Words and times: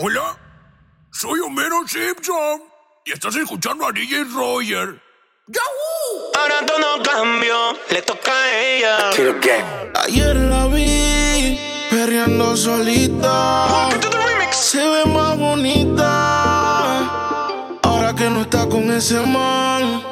hola. 0.00 0.38
Soy 1.10 1.40
Homero 1.40 1.86
Simpson. 1.86 2.62
Y 3.04 3.12
estás 3.12 3.36
escuchando 3.36 3.86
a 3.86 3.92
DJ 3.92 4.24
Roger. 4.24 5.02
¡Yahoo! 5.48 6.32
Ahora 6.38 6.64
todo 6.64 7.02
cambió, 7.02 7.72
le 7.90 8.02
toca 8.02 8.32
a 8.32 8.60
ella. 8.60 9.10
Ayer 10.04 10.36
la 10.36 10.66
vi 10.68 11.58
perreando 11.90 12.56
solita. 12.56 13.90
Se 14.52 14.78
ve 14.78 15.04
más 15.06 15.36
bonita. 15.36 16.04
Ahora 17.82 18.14
que 18.14 18.30
no 18.30 18.42
está 18.42 18.66
con 18.68 18.90
ese 18.90 19.20
man. 19.26 20.11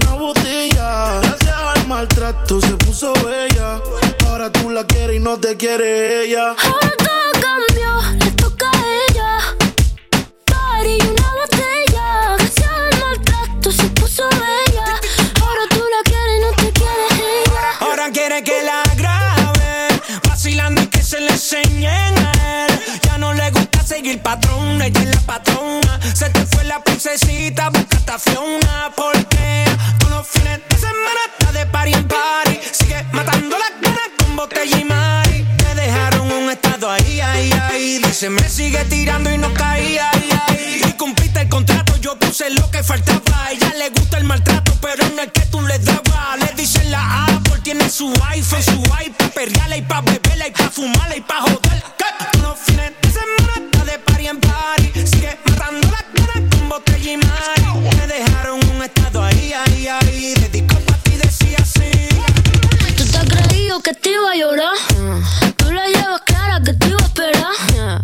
maltrato 2.01 2.59
se 2.59 2.75
puso 2.77 3.13
bella. 3.13 3.79
Ahora 4.25 4.51
tú 4.51 4.71
la 4.71 4.83
quieres 4.87 5.17
y 5.17 5.19
no 5.19 5.37
te 5.39 5.55
quiere 5.55 6.23
ella. 6.23 6.55
Ahora 6.63 6.91
todo 6.97 7.31
cambió, 7.45 8.25
le 8.25 8.31
toca 8.31 8.71
a 8.71 8.83
ella. 9.07 9.37
Party 10.45 10.97
y 10.99 11.07
una 11.07 11.29
botella. 11.39 12.37
Gracias 12.39 12.67
al 12.67 12.99
maltrato 12.99 13.71
se 13.71 13.87
puso 13.89 14.27
bella. 14.29 14.99
Ahora 15.41 15.63
tú 15.69 15.83
la 15.95 16.01
quieres 16.09 16.37
y 16.37 16.41
no 16.41 16.51
te 16.61 16.71
quiere 16.71 17.05
ella. 17.43 17.61
Ahora 17.81 18.09
quiere 18.11 18.43
que 18.43 18.63
la 18.63 18.81
grabe, 18.95 20.01
vacilando 20.27 20.81
y 20.81 20.87
que 20.87 21.03
se 21.03 21.19
le 21.19 21.29
enseñen 21.29 22.20
seguir 23.91 24.21
patrón, 24.21 24.81
ella 24.81 25.01
es 25.01 25.15
la 25.15 25.21
patrona. 25.21 25.99
Se 26.13 26.29
te 26.29 26.45
fue 26.45 26.63
la 26.63 26.81
princesita, 26.81 27.69
busca 27.69 28.17
Fiona. 28.17 28.91
Porque 28.95 29.65
todos 29.99 30.13
los 30.13 30.27
fines 30.27 30.61
de 30.69 30.77
semana 30.77 31.21
está 31.29 31.51
de 31.51 31.65
party 31.65 31.93
en 31.93 32.07
party. 32.07 32.59
Sigue 32.71 33.03
matando 33.11 33.57
las 33.57 33.73
ganas 33.81 34.09
con 34.17 34.35
botella 34.37 34.79
y 34.79 34.83
mari. 34.85 35.45
Me 35.63 35.75
dejaron 35.75 36.31
un 36.31 36.49
estado 36.49 36.89
ahí, 36.89 37.19
ahí, 37.19 37.51
ahí. 37.51 37.99
Dice, 38.01 38.29
me 38.29 38.47
sigue 38.47 38.83
tirando 38.85 39.29
y 39.29 39.37
no 39.37 39.53
caía, 39.53 40.09
ahí, 40.11 40.29
ahí. 40.47 40.81
Y 40.87 40.93
cumpliste 40.93 41.41
el 41.41 41.49
contrato, 41.49 41.97
yo 41.97 42.17
puse 42.17 42.49
lo 42.49 42.71
que 42.71 42.83
faltaba. 42.83 43.45
A 43.45 43.51
ella 43.51 43.73
le 43.77 43.89
gusta 43.89 44.17
el 44.17 44.23
maltrato, 44.23 44.73
pero 44.81 45.03
no 45.15 45.21
es 45.21 45.31
que 45.33 45.45
tú 45.47 45.61
le 45.61 45.77
dabas. 45.79 46.39
Le 46.39 46.53
dicen 46.55 46.89
la 46.91 47.25
Apple, 47.25 47.30
tiene 47.71 47.89
su 47.89 48.13
iPhone, 48.27 48.63
su 48.63 48.83
iPad, 48.83 49.29
perreala 49.33 49.77
y 49.77 49.81
pa' 49.83 50.01
beberla 50.01 50.47
y 50.47 50.51
pa' 50.51 50.69
fumarla 50.69 51.15
y 51.15 51.21
pa' 51.21 51.39
joder. 51.39 51.83
Que 51.97 52.37
los 52.39 52.59
fines 52.59 52.91
de 53.01 53.09
semana 53.09 53.65
está 53.65 53.85
de 53.85 53.97
party 53.99 54.27
en 54.27 54.39
party. 54.41 55.07
Sigue 55.07 55.39
matando 55.45 55.87
las 55.87 56.03
ganas 56.13 56.49
con 56.53 56.67
botella 56.67 57.13
y 57.13 57.17
mari. 57.17 57.95
Me 57.95 58.07
dejaron 58.07 58.59
un 58.75 58.83
estado 58.83 59.23
ahí, 59.23 59.53
ahí, 59.53 59.87
ahí. 59.87 60.33
Dedicó 60.33 60.75
pa' 60.81 60.97
ti, 61.03 61.11
decía 61.11 61.59
así. 61.61 62.09
Tú 62.97 63.05
te 63.05 63.17
has 63.17 63.25
creído 63.25 63.79
que 63.81 63.93
te 63.93 64.09
iba 64.11 64.31
a 64.31 64.35
llorar. 64.35 64.75
Tú 65.55 65.71
la 65.71 65.87
llevas 65.87 66.21
clara 66.25 66.61
que 66.61 66.73
te 66.73 66.89
iba 66.89 66.99
a 66.99 67.05
esperar. 67.05 68.01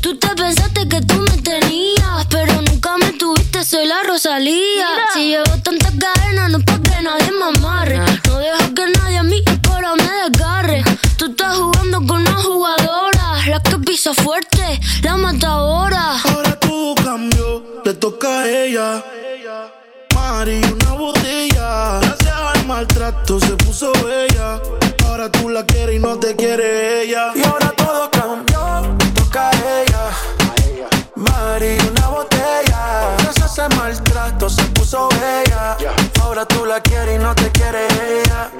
Tú 0.00 0.16
te 0.18 0.28
pensaste 0.28 0.88
que 0.88 1.00
tú 1.02 1.14
me 1.16 1.36
tenías, 1.42 2.26
pero 2.30 2.62
nunca 2.62 2.96
me 2.98 3.12
tuviste, 3.12 3.64
soy 3.64 3.86
la 3.86 4.02
Rosalía. 4.02 4.88
Si 5.14 5.28
llevo 5.28 5.56
tantas 5.62 5.92
cadenas, 5.98 6.50
no 6.50 6.58
es 6.58 6.64
pa' 6.64 6.80
que 6.82 7.02
nadie 7.02 7.30
me 7.32 7.58
amarre. 7.58 7.98
No 7.98 8.38
dejo 8.38 8.74
que 8.74 8.86
nadie 8.98 9.18
a 9.18 9.22
mí 9.22 9.42
ahora 9.70 9.94
me 9.96 10.30
desgarre. 10.30 10.84
Tú 11.16 11.26
estás 11.26 11.56
jugando 11.56 11.98
con 12.06 12.22
una 12.22 12.34
jugadora, 12.34 13.46
la 13.46 13.62
que 13.62 13.78
pisa 13.78 14.14
fuerte, 14.14 14.80
la 15.02 15.16
matadora. 15.16 16.16
Ahora 16.24 16.58
todo 16.58 16.94
cambió, 16.94 17.82
le 17.84 17.94
toca 17.94 18.40
a 18.40 18.48
ella. 18.48 19.04
Mari, 20.14 20.60
una 20.64 20.92
botella. 20.92 22.00
Gracias 22.00 22.36
al 22.54 22.66
maltrato 22.66 23.38
se 23.38 23.52
puso 23.56 23.92
bella. 24.04 24.60
Ahora 25.04 25.30
tú 25.30 25.48
la 25.50 25.64
quieres 25.66 25.96
y 25.96 25.98
no 25.98 26.18
te 26.18 26.34
quiere 26.36 27.02
ella. 27.02 27.32
Y 27.34 27.42
ahora 27.42 27.70
todo 27.76 28.10
cambió, 28.10 28.49
al 33.58 33.74
maltrato 33.76 34.48
se 34.48 34.62
puso 34.66 35.08
bella. 35.08 35.76
Ahora 36.22 36.46
tú 36.46 36.64
la 36.64 36.80
quieres 36.80 37.16
y 37.16 37.18
no 37.18 37.34
te 37.34 37.50
quiere 37.50 37.86
ella. 37.86 38.50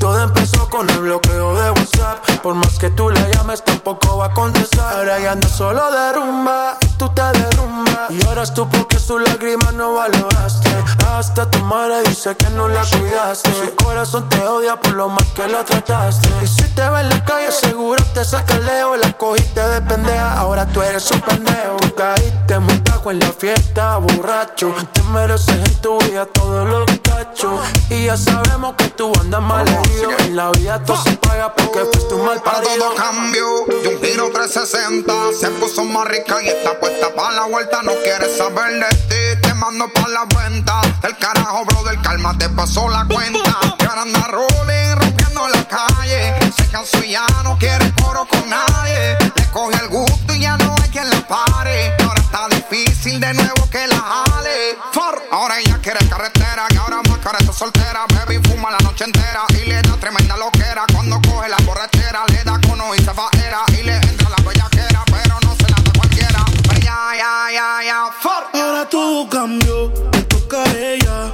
Todo 0.00 0.18
empezó 0.22 0.68
con 0.70 0.88
el 0.88 0.98
bloqueo 0.98 1.54
de 1.54 1.70
WhatsApp. 1.72 2.18
Por 2.42 2.54
más 2.54 2.78
que 2.78 2.88
tú 2.88 3.10
la 3.10 3.28
llames, 3.28 3.62
tampoco 3.62 4.16
va 4.16 4.26
a 4.26 4.32
contestar. 4.32 4.96
Ahora 4.96 5.20
ya 5.20 5.32
anda 5.32 5.46
solo 5.46 5.90
de 5.92 6.12
rumba, 6.14 6.78
y 6.80 6.86
tú 6.96 7.10
te 7.10 7.22
derrumbas. 7.22 8.10
Y 8.10 8.26
ahora 8.26 8.44
tú 8.46 8.66
porque 8.68 8.98
su 8.98 9.18
lágrima 9.18 9.70
no 9.72 9.94
valoraste. 9.94 10.70
Hasta 11.06 11.50
tu 11.50 11.58
madre 11.60 12.02
dice 12.08 12.34
que 12.34 12.48
no 12.50 12.68
la 12.68 12.82
cuidaste. 12.82 13.52
Su 13.52 13.84
corazón 13.84 14.26
te 14.30 14.40
odia 14.40 14.80
por 14.80 14.92
lo 14.94 15.10
mal 15.10 15.26
que 15.34 15.46
la 15.46 15.64
trataste. 15.64 16.30
Y 16.42 16.46
si 16.46 16.62
te 16.74 16.88
ve 16.88 17.00
en 17.02 17.10
la 17.10 17.22
calle, 17.22 17.52
seguro 17.52 18.02
te 18.14 18.24
saca 18.24 18.54
el 18.54 18.64
leo. 18.64 18.96
La 18.96 19.12
cogiste 19.12 19.60
de 19.60 19.82
pendeja, 19.82 20.38
ahora 20.38 20.66
tú 20.66 20.80
eres 20.80 21.10
un 21.10 21.20
pendejo. 21.20 21.76
Tú 21.78 21.94
caíste 21.94 22.58
muy 22.58 22.78
bajo 22.78 23.10
en 23.10 23.18
la 23.18 23.32
fiesta, 23.32 23.98
borracho. 23.98 24.74
Te 24.92 25.02
mereces 25.02 25.56
en 25.56 25.74
tu 25.82 25.98
vida 25.98 26.24
todos 26.24 26.66
los 26.66 26.86
cachos. 27.02 27.60
Y 27.90 28.06
ya 28.06 28.16
sabemos 28.16 28.74
que 28.78 28.88
tú 28.88 29.12
andas 29.20 29.42
mal 29.42 29.66
herido. 29.90 30.10
En 30.20 30.36
la 30.36 30.50
vida 30.52 30.82
todo 30.84 31.02
se 31.02 31.16
paga 31.16 31.52
porque 31.54 31.80
fuiste 31.92 32.14
un 32.14 32.24
mal 32.26 32.42
Para 32.42 32.58
parido. 32.62 32.84
todo 32.86 32.94
cambio 32.94 33.46
y 33.82 33.86
un 33.88 34.02
giro 34.02 34.30
360 34.32 35.12
Se 35.38 35.48
puso 35.50 35.84
más 35.84 36.06
rica 36.08 36.42
y 36.42 36.48
está 36.48 36.78
puesta 36.78 37.14
para 37.14 37.32
la 37.32 37.44
vuelta 37.46 37.82
No 37.82 37.92
quiere 38.02 38.28
saber 38.36 38.72
de 38.80 38.96
ti, 39.08 39.40
te 39.42 39.54
mando 39.54 39.88
pa' 39.92 40.08
la 40.08 40.24
venta 40.26 40.80
El 41.02 41.16
carajo, 41.18 41.64
brother, 41.64 42.00
calma, 42.02 42.36
te 42.38 42.48
pasó 42.50 42.88
la 42.88 43.04
cuenta 43.06 43.58
Y 43.78 43.84
ahora 43.84 44.02
anda 44.02 44.26
rolling, 44.28 45.09
rompiendo 45.40 45.48
la 45.48 45.64
calle. 45.64 46.52
Se 46.56 46.66
cansó 46.68 47.02
y 47.02 47.10
ya 47.12 47.26
no 47.44 47.56
quiere 47.58 47.92
coro 48.02 48.26
con 48.26 48.48
nadie. 48.48 49.16
Le 49.34 49.50
coge 49.50 49.76
el 49.80 49.88
gusto 49.88 50.34
y 50.34 50.40
ya 50.40 50.56
no 50.58 50.74
hay 50.82 50.90
quien 50.90 51.08
la 51.10 51.20
pare. 51.26 51.96
Ahora 52.02 52.20
está 52.20 52.48
difícil 52.48 53.20
de 53.20 53.34
nuevo 53.34 53.68
que 53.70 53.86
la 53.86 53.96
jale. 53.96 54.78
For, 54.92 55.22
Ahora 55.30 55.60
ella 55.60 55.78
quiere 55.80 56.00
carretera 56.08 56.66
Y 56.70 56.76
ahora 56.76 57.00
más 57.08 57.18
cara 57.18 57.38
está 57.38 57.52
soltera 57.52 58.04
Baby 58.08 58.40
fuma 58.48 58.70
la 58.72 58.78
noche 58.78 59.04
entera 59.04 59.44
Y 59.50 59.68
le 59.68 59.80
da 59.82 59.96
tremenda 59.96 60.36
loquera. 60.36 60.84
Cuando 60.92 61.20
coge 61.22 61.48
la 61.48 61.56
borrachera 61.58 62.24
Le 62.28 62.42
da 62.42 62.58
cono 62.66 62.94
y 62.94 62.98
se 62.98 63.12
faera 63.14 63.64
Y 63.68 63.82
le 63.82 63.96
entra 63.96 64.28
la 64.30 64.42
bellaquera 64.42 65.04
Pero 65.06 65.38
no 65.42 65.54
se 65.54 65.70
la 65.70 65.76
da 65.76 65.92
cualquiera. 65.96 66.44
Pero 66.68 66.80
ya, 66.80 67.12
ya, 67.16 67.52
ya, 67.52 67.84
ya 67.84 68.10
For 68.20 68.44
Ahora 68.52 68.88
todo 68.88 69.28
cambió, 69.28 69.92
le 70.12 70.22
toca 70.24 70.62
a 70.62 70.72
ella. 70.72 71.32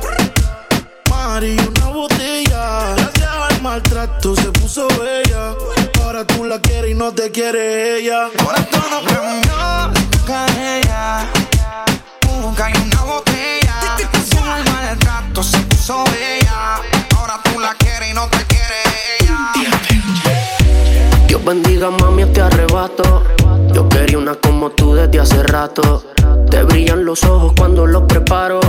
Mari, 1.08 1.56
maltrato 3.66 4.36
se 4.36 4.52
puso 4.52 4.86
bella. 4.88 5.54
Ahora 6.04 6.24
tú 6.24 6.44
la 6.44 6.60
quieres 6.60 6.92
y 6.92 6.94
no 6.94 7.12
te 7.12 7.32
quiere 7.32 7.98
ella. 7.98 8.28
Ahora 8.38 8.64
todo 8.70 8.96
cambió, 9.04 9.90
le 9.92 10.02
toca 10.16 10.44
a 10.44 10.78
ella. 10.78 11.26
Busca 12.40 12.70
y 12.70 12.74
una 12.78 13.02
botella. 13.02 13.76
Con 14.30 14.48
el 14.56 14.64
mal 14.72 15.00
rato 15.00 15.42
se 15.42 15.58
puso 15.70 16.04
bella. 16.04 16.76
Ahora 17.16 17.40
tú 17.42 17.58
la 17.58 17.74
quieres 17.74 18.10
y 18.10 18.14
no 18.14 18.28
te 18.28 18.44
quiere 18.46 18.78
ella. 19.20 19.38
Dios 21.26 21.44
bendiga 21.44 21.90
mami 21.90 22.22
este 22.22 22.42
arrebato. 22.42 23.24
Yo 23.72 23.88
quería 23.88 24.18
una 24.18 24.36
como 24.36 24.70
tú 24.70 24.94
desde 24.94 25.18
hace 25.18 25.42
rato. 25.42 26.04
Te 26.50 26.62
brillan 26.62 27.04
los 27.04 27.22
ojos 27.24 27.52
cuando 27.56 27.86
los 27.86 28.02
preparo. 28.04 28.60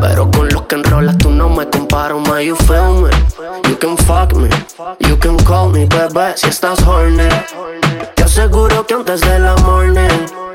Pero 0.00 0.30
con 0.30 0.48
los 0.48 0.62
que 0.62 0.76
enrolas 0.76 1.16
tú 1.18 1.30
no 1.30 1.48
me 1.48 1.68
comparo. 1.68 2.20
My, 2.20 2.44
you 2.44 2.56
feel 2.56 3.02
me? 3.02 3.10
You 3.68 3.76
can 3.76 3.96
fuck 3.98 4.34
me. 4.34 4.48
You 5.00 5.16
can 5.18 5.36
call 5.44 5.68
me, 5.70 5.86
bebé, 5.86 6.36
si 6.36 6.48
estás 6.48 6.82
horny. 6.82 7.28
Te 8.14 8.22
aseguro 8.22 8.86
que 8.86 8.94
antes 8.94 9.20
de 9.20 9.38
la 9.38 9.54
morning 9.56 10.08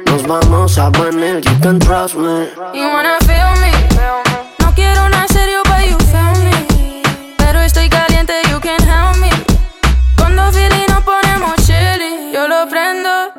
nos 0.05 0.25
vamos 0.27 0.77
a 0.77 0.89
venir. 0.89 1.41
You 1.41 1.59
can 1.61 1.79
trust 1.79 2.15
me. 2.15 2.47
You 2.73 2.87
wanna 2.87 3.17
feel 3.25 3.51
me? 3.61 3.71
No 4.59 4.73
quiero 4.73 5.07
nada 5.09 5.27
serio, 5.27 5.61
but 5.65 5.85
you 5.87 5.97
feel 6.07 6.43
me. 6.43 7.03
Pero 7.37 7.61
estoy 7.61 7.89
caliente, 7.89 8.33
you 8.49 8.59
can 8.59 8.81
help 8.81 9.17
me. 9.17 9.29
Cuando 10.17 10.51
feeling 10.51 10.87
nos 10.89 11.03
ponemos 11.03 11.55
chilly, 11.65 12.31
yo 12.33 12.47
lo 12.47 12.67
prendo. 12.67 13.31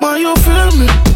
Ma, 0.00 0.16
you 0.16 0.34
feel 0.36 0.70
me? 0.78 1.13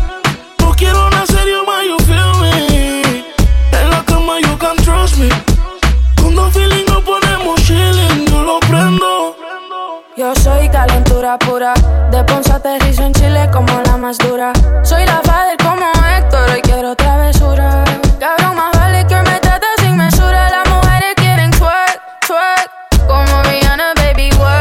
dura, 11.19 11.37
pura. 11.39 11.75
De 12.13 12.23
Ponce 12.25 12.53
aterrizo 12.53 13.03
en 13.03 13.13
Chile 13.13 13.49
como 13.53 13.73
la 13.87 13.97
más 13.97 14.19
dura. 14.19 14.53
Soy 14.83 15.05
la 15.05 15.21
fader 15.25 15.57
como 15.59 15.87
Héctor, 16.17 16.59
y 16.59 16.61
quiero 16.63 16.95
travesura. 16.95 17.85
Cabrón, 18.21 18.55
más 18.57 18.73
vale 18.79 19.05
que 19.05 19.17
me 19.17 19.41
trates 19.41 19.77
sin 19.81 19.97
mesura. 19.97 20.49
Las 20.49 20.69
mujeres 20.69 21.15
quieren 21.17 21.51
twerk, 21.51 22.01
twerk. 22.27 22.71
Como 23.09 23.43
Rihanna, 23.43 23.95
baby, 23.97 24.31
what? 24.39 24.58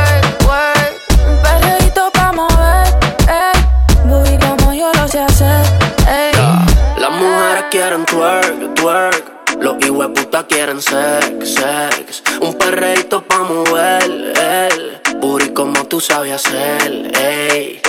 quieren 7.78 8.06
twerk, 8.06 8.74
twerk. 8.74 9.26
Los 9.62 9.76
hijos 9.86 10.08
puta 10.16 10.44
quieren 10.48 10.82
sex, 10.82 11.54
sex. 11.54 12.24
Un 12.42 12.56
perreito 12.56 13.24
pa' 13.24 13.44
mover, 13.44 14.04
el 14.04 15.02
Booty 15.20 15.50
como 15.50 15.86
tú 15.86 16.02
sabes 16.02 16.34
hacer, 16.34 17.12
ey. 17.16 17.80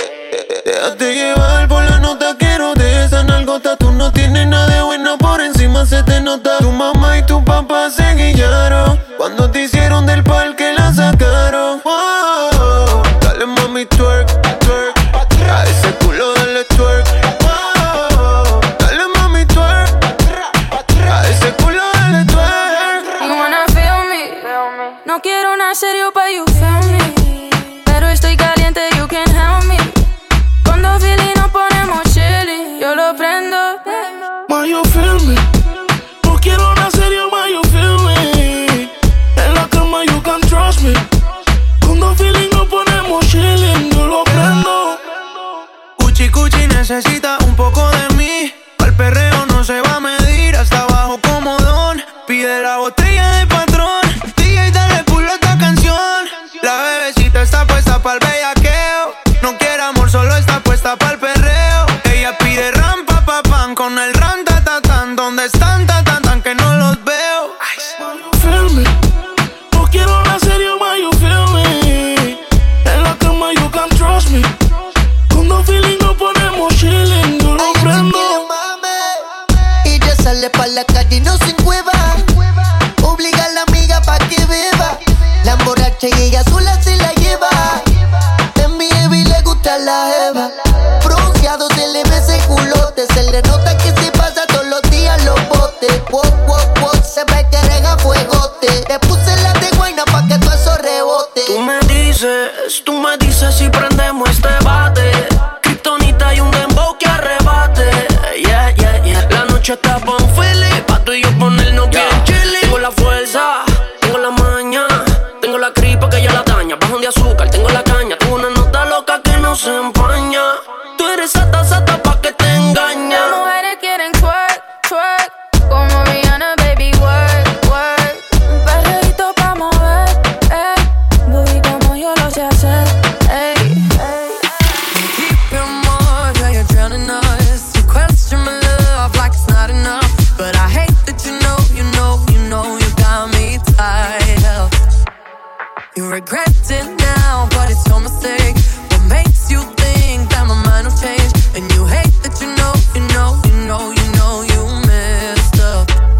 Déjate 0.63 1.15
llevar 1.15 1.67
por 1.67 1.83
la 1.83 1.97
nota, 1.99 2.35
quiero 2.37 2.75
de 2.75 3.05
esa 3.05 3.23
nalgota. 3.23 3.75
Tú 3.77 3.91
no 3.91 4.11
tienes 4.11 4.45
nada 4.45 4.67
de 4.67 4.83
buena, 4.83 5.17
por 5.17 5.41
encima 5.41 5.83
se 5.87 6.03
te 6.03 6.21
nota. 6.21 6.59
Tu 6.59 6.71
mamá 6.71 7.17
y 7.17 7.25
tu 7.25 7.43
papá 7.43 7.89
se 7.89 8.13
guillaron. 8.13 8.99
Cuando 9.17 9.49
te 9.49 9.63
hicieron 9.63 10.05
del 10.05 10.23
parque 10.23 10.71
la 10.77 10.93
sacaron. 10.93 11.81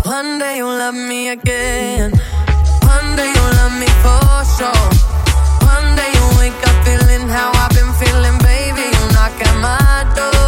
One 0.09 0.39
day 0.39 0.57
you'll 0.57 0.75
love 0.75 0.95
me 0.95 1.29
again. 1.29 2.09
One 2.81 3.15
day 3.15 3.31
you'll 3.31 3.53
love 3.61 3.75
me 3.79 3.85
for 4.01 4.43
sure. 4.57 4.89
One 5.69 5.95
day 5.95 6.09
you'll 6.15 6.37
wake 6.39 6.61
up 6.67 6.83
feeling 6.83 7.29
how 7.29 7.51
I've 7.53 7.69
been 7.77 7.93
feeling, 8.01 8.39
baby. 8.39 8.89
You'll 8.89 9.13
knock 9.13 9.39
at 9.39 9.55
my 9.61 10.11
door. 10.15 10.38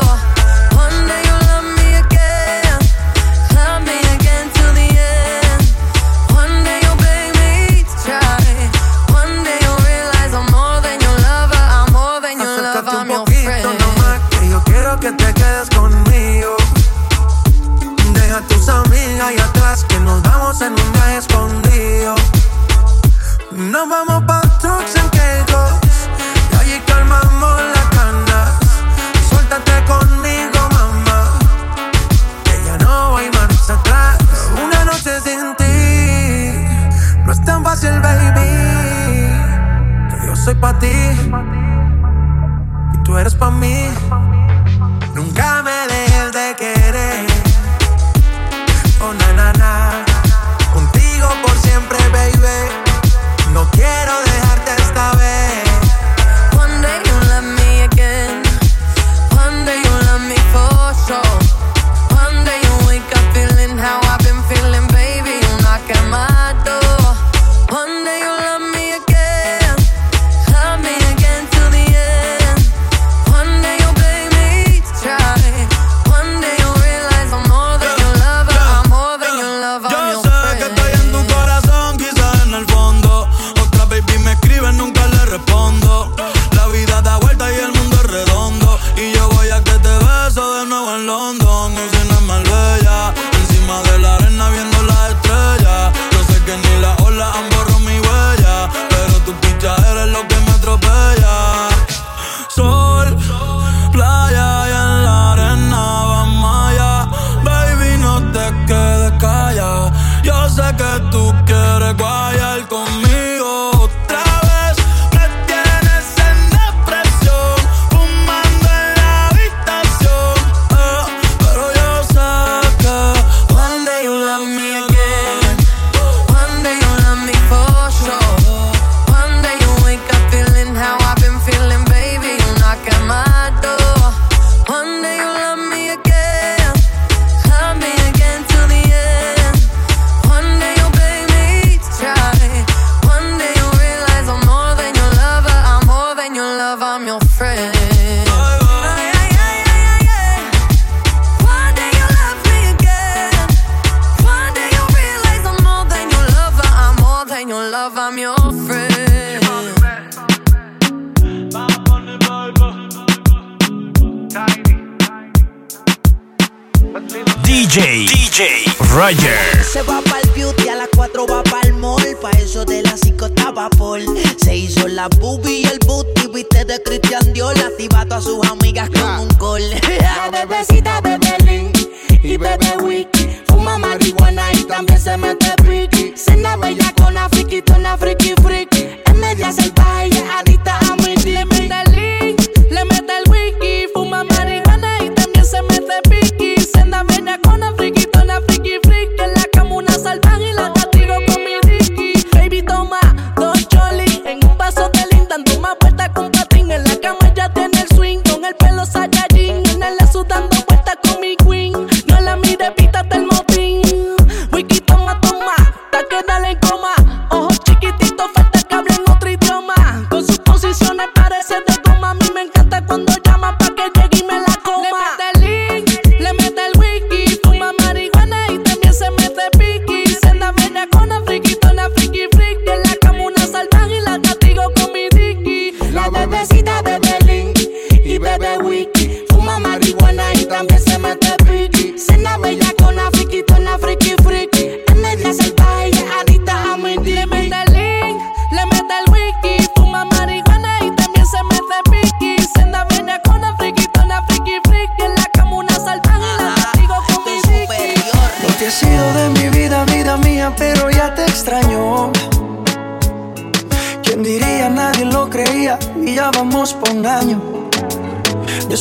Roger. 168.93 169.63
Se 169.63 169.81
va 169.83 170.01
pa'l 170.01 170.29
beauty, 170.35 170.67
a 170.67 170.75
las 170.75 170.89
4 170.95 171.25
va 171.25 171.41
pa'l 171.43 171.73
mall. 171.73 172.17
Pa' 172.21 172.31
eso 172.31 172.65
de 172.65 172.81
las 172.83 172.99
5 172.99 173.27
estaba 173.27 173.69
Paul. 173.69 174.03
Se 174.43 174.55
hizo 174.55 174.87
la 174.87 175.07
boobie 175.07 175.61
y 175.61 175.65
el 175.65 175.79
booty, 175.87 176.27
viste 176.33 176.65
de 176.65 176.81
Christian 176.83 177.31
Dior. 177.31 177.57
Activa 177.57 178.01
a 178.01 178.05
todas 178.05 178.25
sus 178.25 178.45
amigas 178.47 178.89
con 178.89 179.21
un 179.21 179.29
gol. 179.37 179.61
La 180.01 180.29
bebecita 180.29 180.99
bebe 180.99 181.37
Link 181.45 181.77
y 182.21 182.35
bebe 182.35 182.77
Wiki. 182.81 183.29
Fuma 183.47 183.77
marihuana 183.77 184.51
y 184.53 184.63
también 184.65 184.99
se 184.99 185.15
mete 185.15 185.53
piqui. 185.63 186.13
Cena 186.17 186.57
bella 186.57 186.93
con 186.97 187.07
una 187.07 187.29
friquita, 187.29 187.77
una 187.77 187.97
friki 187.97 188.33
friki. 188.43 188.89
En 189.05 189.19
media 189.19 189.53
salvaje 189.53 190.00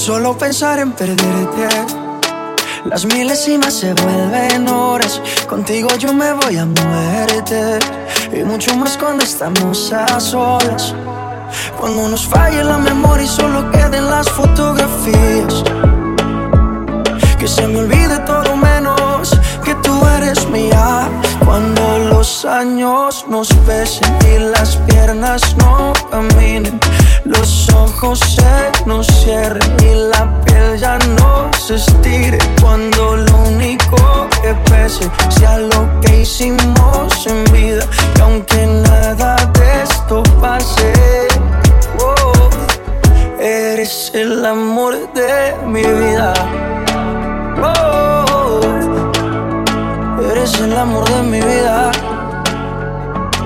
solo 0.00 0.36
pensar 0.36 0.78
en 0.78 0.92
perderte. 0.92 1.68
Las 2.86 3.04
milésimas 3.04 3.74
se 3.74 3.92
vuelven 3.92 4.66
horas. 4.66 5.20
Contigo 5.46 5.88
yo 5.98 6.14
me 6.14 6.32
voy 6.32 6.56
a 6.56 6.64
muerte. 6.64 7.78
Y 8.32 8.42
mucho 8.44 8.74
más 8.76 8.96
cuando 8.96 9.22
estamos 9.24 9.92
a 9.92 10.18
solas. 10.18 10.94
Cuando 11.78 12.08
nos 12.08 12.26
falle 12.26 12.64
la 12.64 12.78
memoria 12.78 13.26
y 13.26 13.28
solo 13.28 13.70
queden 13.70 14.06
las 14.08 14.26
fotografías. 14.30 15.62
Que 17.38 17.46
se 17.46 17.66
me 17.68 17.80
olvide 17.80 18.18
todo 18.20 18.56
menos 18.56 19.38
que 19.62 19.74
tú 19.82 20.00
eres 20.16 20.48
mía. 20.48 21.10
Cuando 21.44 21.98
los 21.98 22.46
años 22.46 23.26
nos 23.28 23.48
pesen 23.66 24.16
y 24.34 24.38
las 24.38 24.76
piernas 24.76 25.54
no 25.58 25.92
caminen, 26.10 26.80
los 27.24 27.68
ojos 27.70 28.18
se 28.20 28.86
nos 28.86 29.06
cierren 29.06 29.76
y 29.82 29.94
la 30.10 30.40
piel 30.44 30.78
ya 30.78 30.98
no 31.18 31.50
se 31.52 31.76
estire. 31.76 32.38
Cuando 32.60 33.16
lo 33.16 33.36
único 33.48 33.96
que 34.42 34.54
pese 34.70 35.10
sea 35.28 35.58
lo 35.58 36.00
que 36.00 36.22
hicimos 36.22 37.26
en 37.26 37.44
vida. 37.52 37.84
Y 38.16 38.20
aunque 38.20 38.66
nada 38.66 39.36
de 39.54 39.82
esto 39.82 40.22
pase, 40.40 40.92
oh, 42.00 42.50
eres 43.40 44.10
el 44.14 44.44
amor 44.44 44.94
de 45.12 45.54
mi 45.66 45.82
vida. 45.82 46.32
Oh, 47.62 48.60
eres 50.30 50.54
el 50.60 50.76
amor 50.76 51.08
de 51.08 51.22
mi 51.22 51.40
vida. 51.40 51.90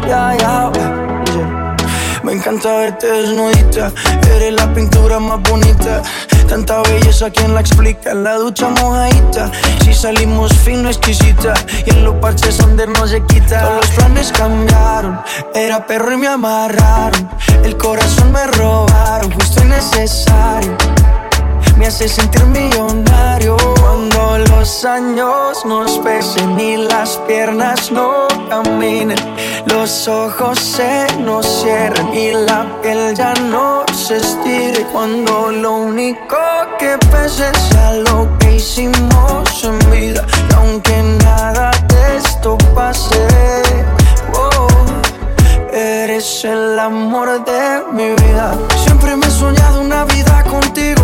Ya, 0.07 0.37
yeah. 0.37 1.04
Me 2.25 2.33
encanta 2.33 2.73
verte 2.79 3.07
desnudita. 3.07 3.93
Eres 4.35 4.55
la 4.55 4.73
pintura 4.73 5.19
más 5.21 5.43
bonita. 5.43 6.03
Tanta 6.49 6.81
belleza, 6.81 7.31
¿quién 7.31 7.53
la 7.53 7.61
explica? 7.61 8.15
La 8.15 8.37
ducha 8.37 8.71
mojadita. 8.71 9.53
Si 9.85 9.93
salimos 9.93 10.51
fino, 10.65 10.89
exquisita. 10.89 11.53
Y 11.85 11.91
en 11.91 12.03
los 12.03 12.15
parches 12.17 12.57
donde 12.57 12.87
no 12.87 13.07
se 13.07 13.23
quita. 13.27 13.61
Todos 13.61 13.77
los 13.77 13.91
planes 13.91 14.33
cambiaron. 14.33 15.21
Era 15.55 15.87
perro 15.87 16.15
y 16.15 16.17
me 16.17 16.29
amarraron. 16.29 17.29
El 17.63 17.77
corazón 17.77 18.33
me 18.33 18.47
robaron. 18.47 19.31
Justo 19.33 19.63
y 19.63 19.67
necesario 19.67 20.75
me 21.77 21.87
hace 21.87 22.09
sentir 22.09 22.45
millonario 22.47 23.57
los 24.51 24.85
años 24.85 25.65
nos 25.65 25.99
pesen 25.99 26.59
y 26.59 26.77
las 26.77 27.17
piernas 27.29 27.91
no 27.91 28.29
caminen, 28.49 29.19
los 29.67 30.09
ojos 30.09 30.59
se 30.59 31.07
nos 31.19 31.47
cierren 31.47 32.13
y 32.15 32.33
la 32.33 32.67
piel 32.83 33.15
ya 33.15 33.35
no 33.35 33.85
se 33.93 34.17
estire 34.17 34.85
cuando 34.93 35.51
lo 35.51 35.73
único 35.75 36.37
que 36.79 36.99
pese 37.11 37.51
sea 37.71 37.93
lo 38.09 38.29
que 38.39 38.57
hicimos 38.57 39.65
en 39.65 39.79
vida 39.91 40.25
aunque 40.65 41.03
nada 41.23 41.71
de 41.89 42.17
esto 42.17 42.57
pase, 42.75 43.27
oh, 44.35 44.67
eres 45.73 46.45
el 46.45 46.79
amor 46.79 47.45
de 47.45 47.83
mi 47.93 48.11
vida. 48.23 48.55
Siempre 48.85 49.17
me 49.17 49.27
he 49.27 49.31
soñado 49.31 49.81
una 49.81 50.05
vida 50.05 50.43
contigo. 50.45 51.04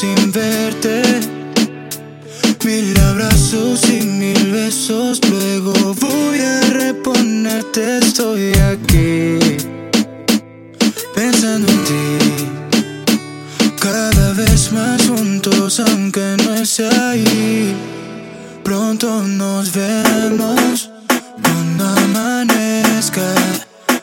Sin 0.00 0.30
verte. 0.30 1.02
Mil 2.64 2.96
abrazos 3.00 3.88
y 3.90 4.00
mil 4.02 4.52
besos, 4.52 5.20
luego 5.28 5.72
voy 5.94 6.38
a 6.38 6.60
reponerte. 6.70 7.98
Estoy 7.98 8.52
aquí 8.72 9.56
pensando 11.16 11.66
en 11.72 11.84
ti. 11.84 12.04
Cada 13.80 14.34
vez 14.34 14.70
más 14.70 15.02
juntos, 15.08 15.80
aunque 15.80 16.36
no 16.44 16.54
esté 16.54 16.86
ahí. 16.86 17.74
Pronto 18.62 19.22
nos 19.22 19.72
vemos 19.72 20.90
cuando 21.42 21.84
amanezca. 21.84 23.34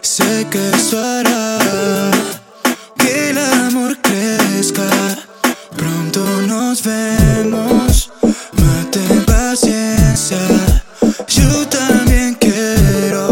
Sé 0.01 0.45
que 0.51 0.71
eso 0.71 0.99
hará 0.99 2.11
que 2.97 3.29
el 3.29 3.37
amor 3.37 3.97
crezca. 4.01 5.24
Nos 6.57 6.81
vemos, 6.83 8.09
mate 8.53 8.99
paciencia. 9.27 10.37
Yo 11.27 11.67
también 11.67 12.33
quiero 12.35 13.27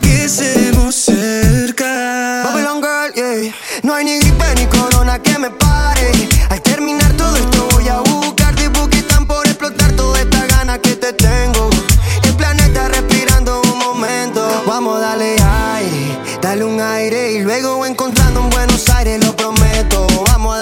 que 0.00 0.24
estemos 0.24 0.92
cerca. 0.92 2.42
Babylon 2.46 2.82
Girl, 2.82 3.12
yeah. 3.14 3.54
No 3.84 3.94
hay 3.94 4.04
ni 4.06 4.18
gripe 4.18 4.44
ni 4.56 4.66
corona 4.66 5.20
que 5.20 5.38
me 5.38 5.50
pare. 5.50 6.10
Al 6.50 6.60
terminar 6.62 7.12
todo 7.12 7.36
esto 7.36 7.68
voy 7.74 7.86
a 7.86 8.00
buscarte 8.00 8.68
porque 8.70 8.98
están 8.98 9.24
por 9.24 9.46
explotar 9.46 9.92
toda 9.92 10.20
esta 10.20 10.44
gana 10.48 10.78
que 10.78 10.96
te 10.96 11.12
tengo. 11.12 11.70
El 12.24 12.34
planeta 12.34 12.88
respirando 12.88 13.62
un 13.62 13.78
momento. 13.78 14.64
Vamos, 14.66 15.00
dale 15.00 15.36
aire, 15.76 16.18
dale 16.40 16.64
un 16.64 16.80
aire 16.80 17.34
y 17.34 17.42
luego 17.42 17.86
encontrando 17.86 18.40
en 18.40 18.50
Buenos 18.50 18.90
Aires, 18.90 19.24
lo 19.24 19.36
prometo. 19.36 20.08
Vamos 20.26 20.56
a 20.56 20.61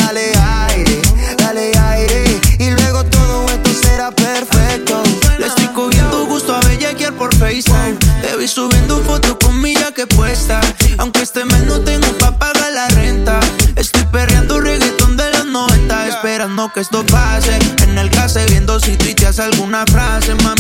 Aunque 11.00 11.22
este 11.22 11.46
mes 11.46 11.64
no 11.64 11.80
tengo 11.80 12.06
pa' 12.18 12.38
pagar 12.38 12.72
la 12.74 12.88
renta. 12.88 13.40
Estoy 13.74 14.04
perreando 14.12 14.60
reggaetón 14.60 15.16
de 15.16 15.30
los 15.30 15.46
90. 15.46 16.08
Esperando 16.08 16.70
que 16.74 16.80
esto 16.80 17.04
pase. 17.06 17.58
En 17.82 17.96
el 17.96 18.10
case 18.10 18.44
viendo 18.46 18.78
si 18.78 18.98
tuiteas 18.98 19.38
alguna 19.38 19.86
frase. 19.86 20.34
Mami, 20.34 20.59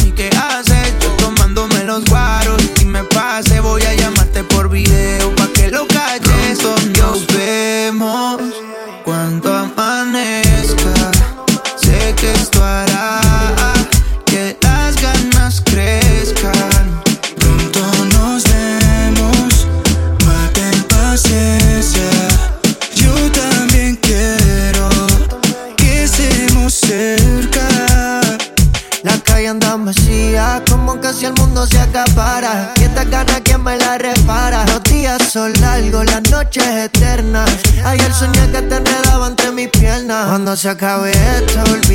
se 40.60 40.68
acabe 40.68 41.10
esto, 41.10 41.49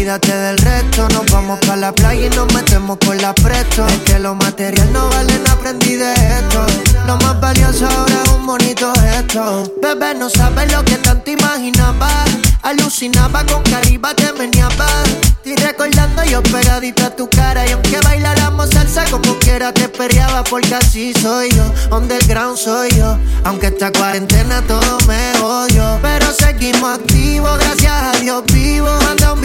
olvídate 0.05 0.35
del 0.35 0.57
resto. 0.59 1.07
Nos 1.09 1.25
vamos 1.31 1.59
pa' 1.65 1.75
la 1.75 1.91
playa 1.91 2.27
y 2.27 2.29
nos 2.29 2.53
metemos 2.53 2.97
con 3.03 3.17
la 3.17 3.33
presto. 3.33 3.87
Es 3.87 3.99
que 4.05 4.19
lo 4.19 4.35
material 4.35 4.93
no 4.93 5.09
vale, 5.09 5.33
no 5.39 5.51
aprendí 5.51 5.95
de 5.95 6.13
esto. 6.13 6.63
Lo 7.07 7.17
más 7.17 7.39
valioso 7.41 7.87
ahora 7.87 8.21
es 8.23 8.29
un 8.29 8.45
bonito 8.45 8.93
gesto. 9.01 9.73
Bebé, 9.81 10.13
no 10.13 10.29
sabes 10.29 10.71
lo 10.71 10.85
que 10.85 10.97
tanto 10.97 11.31
imaginaba. 11.31 12.09
Alucinaba 12.61 13.43
con 13.45 13.63
que 13.63 13.73
arriba 13.73 14.13
te 14.13 14.31
meneaba. 14.33 14.87
Estoy 15.43 15.55
recordando 15.55 16.23
yo 16.23 16.43
pegadita 16.43 17.07
a 17.07 17.15
tu 17.15 17.27
cara. 17.27 17.65
Y 17.67 17.71
aunque 17.71 17.99
bailáramos 18.01 18.69
salsa 18.69 19.05
como 19.09 19.39
quiera 19.39 19.73
te 19.73 19.89
perreaba. 19.89 20.43
Porque 20.43 20.75
así 20.75 21.13
soy 21.19 21.49
yo, 21.49 21.95
underground 21.95 22.57
soy 22.57 22.89
yo. 22.91 23.17
Aunque 23.43 23.67
esta 23.67 23.91
cuarentena 23.91 24.61
todo 24.67 24.99
me 25.07 25.39
odio. 25.41 25.99
Pero 26.03 26.31
seguimos 26.31 26.99
activos, 26.99 27.57
gracias 27.57 27.91
a 27.91 28.11
Dios 28.19 28.43
vivo. 28.53 28.89
Manda 29.03 29.33
un 29.33 29.41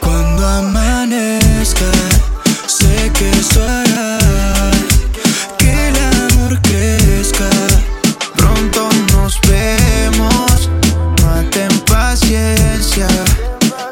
cuando 0.00 0.46
amanezca. 0.46 1.90
Sé 2.66 3.10
que 3.12 3.30
esto 3.30 3.62
hará 3.62 4.18
que 5.58 5.88
el 5.88 5.96
amor 5.96 6.60
crezca. 6.62 7.48
Pronto 8.36 8.88
nos 9.12 9.40
vemos, 9.42 10.70
maten 11.22 11.70
paciencia. 11.80 13.08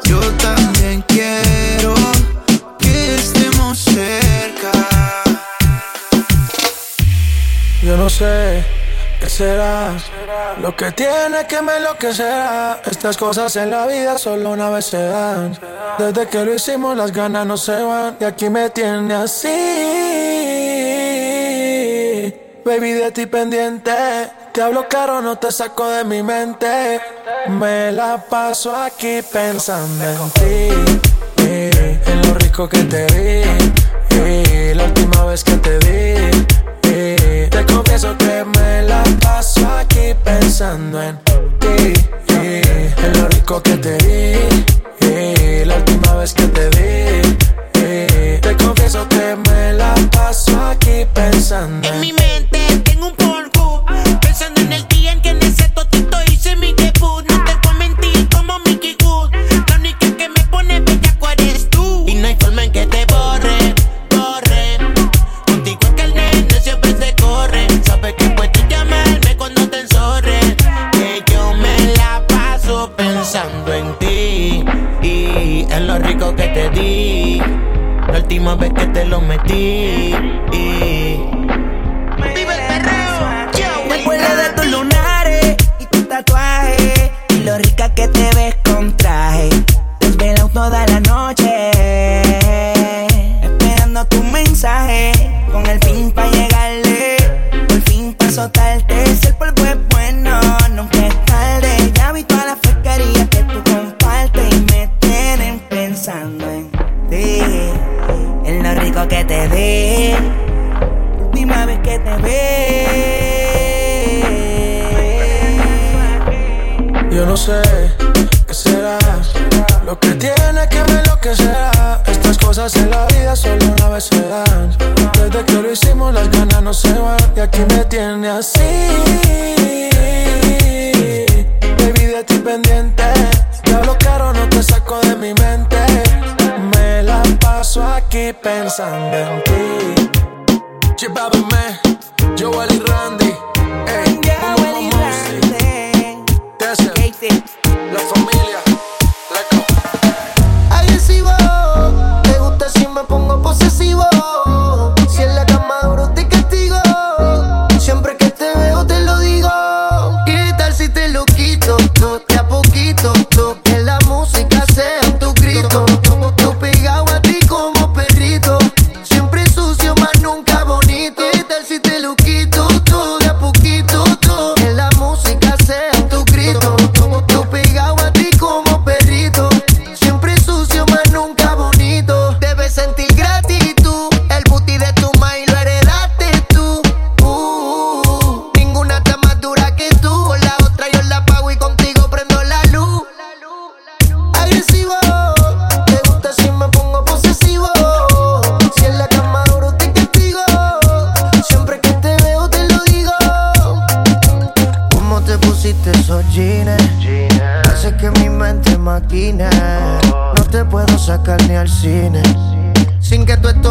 Yo 0.05 0.19
también 0.37 1.03
quiero 1.07 1.93
que 2.79 3.15
estemos 3.15 3.79
cerca. 3.79 4.71
Yo 7.81 7.97
no 7.97 8.09
sé 8.09 8.78
qué 9.29 9.35
será 9.35 9.95
lo 10.61 10.75
que 10.75 10.91
tiene 10.91 11.45
que 11.47 11.61
me 11.61 11.77
enloquecerá. 11.77 12.81
Estas 12.89 13.17
cosas 13.17 13.55
en 13.55 13.69
la 13.69 13.85
vida 13.85 14.17
solo 14.17 14.51
una 14.51 14.69
vez 14.69 14.85
se 14.85 15.01
dan. 15.01 15.57
Desde 15.97 16.27
que 16.27 16.43
lo 16.45 16.53
hicimos 16.53 16.97
las 16.97 17.11
ganas 17.11 17.45
no 17.45 17.57
se 17.57 17.81
van 17.81 18.17
y 18.19 18.23
aquí 18.23 18.49
me 18.49 18.69
tiene 18.69 19.13
así. 19.13 19.47
Baby 22.65 22.91
de 22.91 23.11
ti 23.11 23.25
pendiente, 23.25 23.91
te 24.51 24.61
hablo 24.61 24.87
caro 24.87 25.21
no 25.21 25.37
te 25.37 25.51
saco 25.51 25.89
de 25.89 26.03
mi 26.03 26.21
mente. 26.21 26.99
Me 27.47 27.91
la 27.91 28.17
paso 28.17 28.75
aquí 28.75 29.21
pensando 29.31 30.05
en 30.05 30.29
ti, 30.31 30.69
en 32.05 32.27
lo 32.27 32.33
rico 32.35 32.67
que 32.67 32.83
te 32.83 33.05
vi. 33.05 33.79
eh, 34.15 34.73
la 34.75 34.83
última 34.85 35.25
vez 35.25 35.43
que 35.43 35.57
te 35.57 35.77
vi, 35.79 36.15
te 37.49 37.65
confieso 37.67 38.17
que 38.17 38.45
me 38.57 38.83
la 38.83 39.03
paso 39.21 39.67
aquí 39.67 40.13
pensando 40.23 41.01
en 41.01 41.17
ti, 41.59 41.93
en 42.29 43.13
lo 43.13 43.27
rico 43.27 43.61
que 43.61 43.77
te 43.77 43.97
eh, 45.01 45.63
la 45.65 45.75
última 45.77 46.15
vez 46.15 46.33
que 46.33 46.47
te 46.47 46.69
vi, 46.69 47.28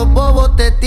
bobos 0.06 0.54
te 0.56 0.77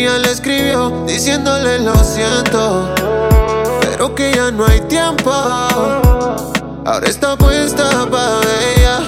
le 0.00 0.30
escribió 0.30 1.04
diciéndole 1.06 1.78
lo 1.80 1.94
siento, 1.96 2.94
pero 3.82 4.14
que 4.14 4.32
ya 4.34 4.50
no 4.50 4.64
hay 4.64 4.80
tiempo. 4.88 5.30
Ahora 5.30 7.06
está 7.06 7.36
puesta 7.36 8.06
para 8.10 8.40
ella, 8.74 9.00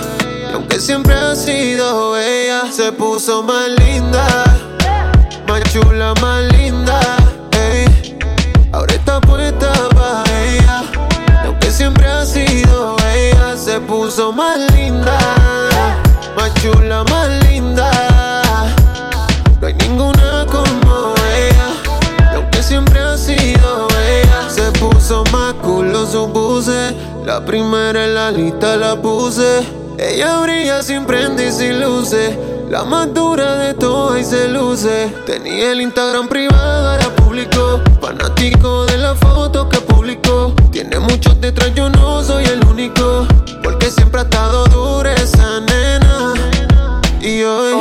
aunque 0.53 0.79
siempre 0.79 1.15
ha 1.15 1.35
sido 1.35 2.19
ella, 2.19 2.71
se 2.71 2.93
puso 2.93 3.43
más 3.43 3.69
linda, 3.69 4.45
más 5.49 5.63
chula, 5.73 6.13
más 6.21 6.43
linda 6.43 6.54
primera 27.55 28.05
en 28.05 28.15
la 28.17 28.33
lista 28.33 28.77
la 28.77 29.01
puse. 29.01 29.63
Ella 29.97 30.41
brilla 30.41 30.83
sin 30.83 31.05
prende 31.05 31.47
y 31.47 31.53
sin 31.53 31.81
luce. 31.81 32.37
La 32.69 32.83
más 32.83 33.15
dura 33.15 33.55
de 33.59 33.75
todas 33.75 34.21
y 34.21 34.25
se 34.25 34.49
luce. 34.49 35.15
Tenía 35.25 35.71
el 35.71 35.81
Instagram 35.81 36.27
privado, 36.27 36.91
ahora 36.91 37.15
público. 37.15 37.81
Fanático 38.01 38.87
de 38.87 38.99
la 38.99 39.15
foto 39.15 39.69
que 39.69 39.79
publicó. 39.83 40.53
Tiene 40.73 40.99
muchos 40.99 41.41
detrás, 41.41 41.73
yo 41.77 41.89
no 41.91 42.25
soy 42.25 42.45
el 42.45 42.67
único. 42.67 43.25
Porque 43.63 43.89
siempre 43.89 44.23
ha 44.23 44.25
estado 44.25 44.67
dura 44.67 45.15
esa 45.15 45.61
nena. 45.61 46.35
Y 47.21 47.45
hoy 47.45 47.77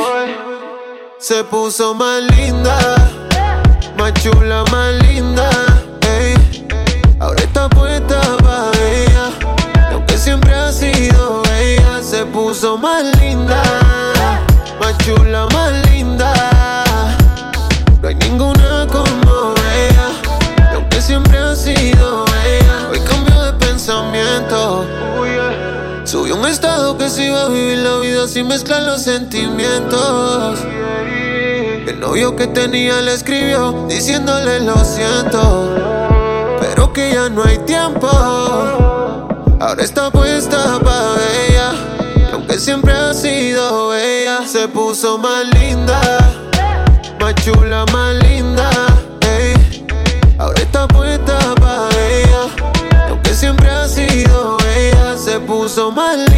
se 1.18 1.42
puso 1.42 1.94
más 1.94 2.22
linda. 2.36 2.78
Más 3.98 4.12
chula, 4.22 4.62
más 4.70 4.92
linda 5.02 5.53
y 28.44 28.46
mezclan 28.46 28.86
los 28.86 29.02
sentimientos. 29.02 30.58
El 31.86 32.00
novio 32.00 32.34
que 32.36 32.46
tenía 32.46 33.00
le 33.00 33.14
escribió 33.14 33.86
diciéndole 33.88 34.60
lo 34.60 34.76
siento, 34.84 35.74
pero 36.60 36.92
que 36.92 37.12
ya 37.12 37.28
no 37.28 37.44
hay 37.44 37.58
tiempo. 37.58 38.08
Ahora 39.60 39.82
está 39.82 40.10
puesta 40.10 40.78
pa' 40.80 41.16
ella, 41.48 41.72
aunque 42.32 42.58
siempre 42.58 42.92
ha 42.92 43.14
sido 43.14 43.94
ella, 43.94 44.46
se 44.46 44.68
puso 44.68 45.18
más 45.18 45.44
linda, 45.60 46.00
más 47.20 47.34
chula, 47.36 47.84
más 47.92 48.14
linda. 48.16 48.70
Ahora 50.38 50.60
está 50.60 50.86
puesta 50.88 51.38
pa' 51.54 51.88
ella, 52.10 53.08
aunque 53.08 53.32
siempre 53.34 53.70
ha 53.70 53.88
sido 53.88 54.58
ella, 54.76 55.16
se 55.16 55.38
puso 55.40 55.90
más 55.90 56.16
linda. 56.16 56.33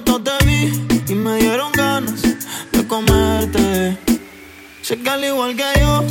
foto 0.00 0.22
te 0.22 0.44
vi 0.44 0.86
y 1.08 1.14
me 1.14 1.36
dieron 1.36 1.72
ganas 1.72 2.22
de 2.72 2.86
comerte. 2.86 3.98
Sé 4.82 5.00
que 5.02 5.10
al 5.10 5.24
igual 5.24 5.56
que 5.56 5.80
yo, 5.80 6.02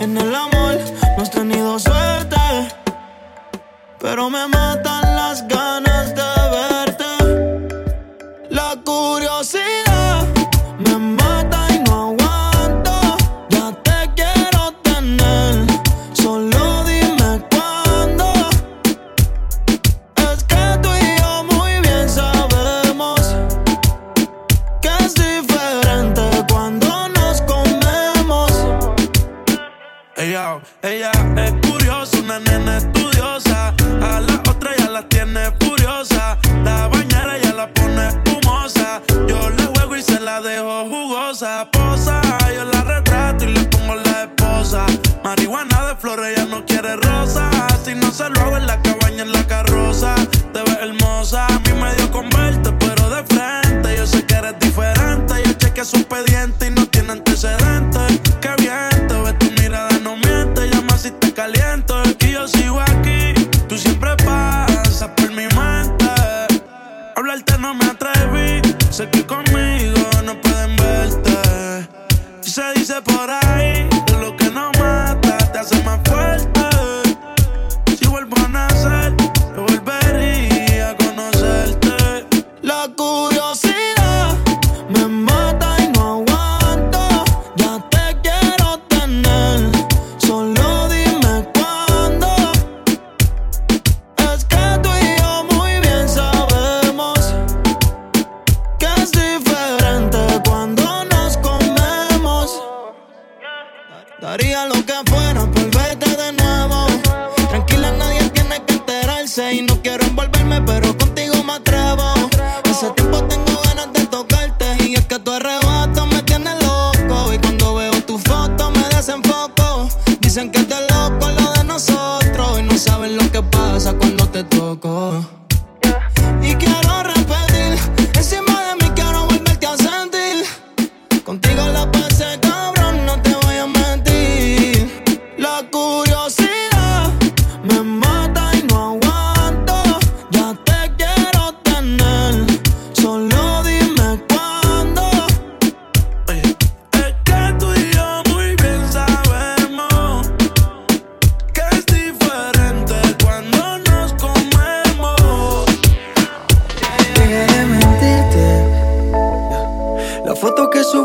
en 0.00 0.16
el 0.16 0.34
amor 0.34 0.78
no 1.16 1.22
has 1.22 1.30
tenido 1.30 1.78
suerte, 1.78 2.36
pero 4.00 4.30
me 4.30 4.46
matan 4.48 5.16
las 5.16 5.46
ganas. 5.48 5.93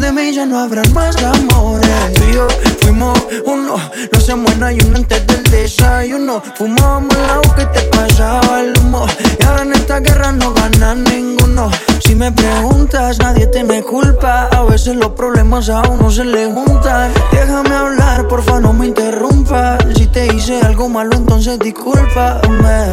De 0.00 0.10
mí 0.10 0.34
ya 0.34 0.44
no 0.44 0.58
habrán 0.58 0.92
más 0.92 1.16
amores. 1.22 2.12
Tú 2.14 2.24
y 2.28 2.34
yo 2.34 2.48
fuimos 2.82 3.16
uno, 3.46 3.76
no 4.12 4.20
se 4.20 4.34
muera 4.34 4.72
y 4.72 4.78
uno 4.80 4.96
antes 4.96 5.24
del 5.26 5.42
desayuno. 5.44 6.42
Fumábamos 6.56 7.16
el 7.16 7.30
agua 7.30 7.54
que 7.54 7.66
te 7.66 7.80
pasaba 7.96 8.60
el 8.60 8.76
humo. 8.78 9.06
Y 9.38 9.44
ahora 9.44 9.62
en 9.62 9.72
esta 9.72 10.00
guerra 10.00 10.32
no 10.32 10.52
gana 10.52 10.96
ninguno. 10.96 11.70
Si 12.00 12.14
me 12.16 12.32
preguntas, 12.32 13.18
nadie 13.20 13.46
te 13.46 13.62
me 13.62 13.82
culpa. 13.82 14.48
A 14.48 14.64
veces 14.64 14.96
los 14.96 15.12
problemas 15.12 15.68
a 15.68 15.82
uno 15.82 16.10
se 16.10 16.24
le 16.24 16.52
juntan. 16.52 17.12
Déjame 17.30 17.74
hablar, 17.74 18.26
porfa, 18.26 18.58
no 18.58 18.72
me 18.72 18.88
interrumpas. 18.88 19.78
Si 19.96 20.06
te 20.08 20.26
hice 20.34 20.60
algo 20.60 20.88
malo, 20.88 21.14
entonces 21.14 21.58
discúlpame. 21.60 22.90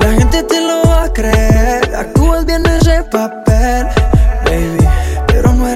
La 0.00 0.12
gente 0.12 0.42
te 0.42 0.60
lo 0.60 0.82
va 0.88 1.04
a 1.04 1.12
creer. 1.12 1.94
Actúas 1.96 2.44
bien 2.44 2.64
ese 2.66 3.02
papel 3.04 3.86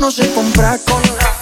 no 0.00 0.10
se 0.10 0.32
compra 0.32 0.78
con 0.78 1.02
la 1.02 1.39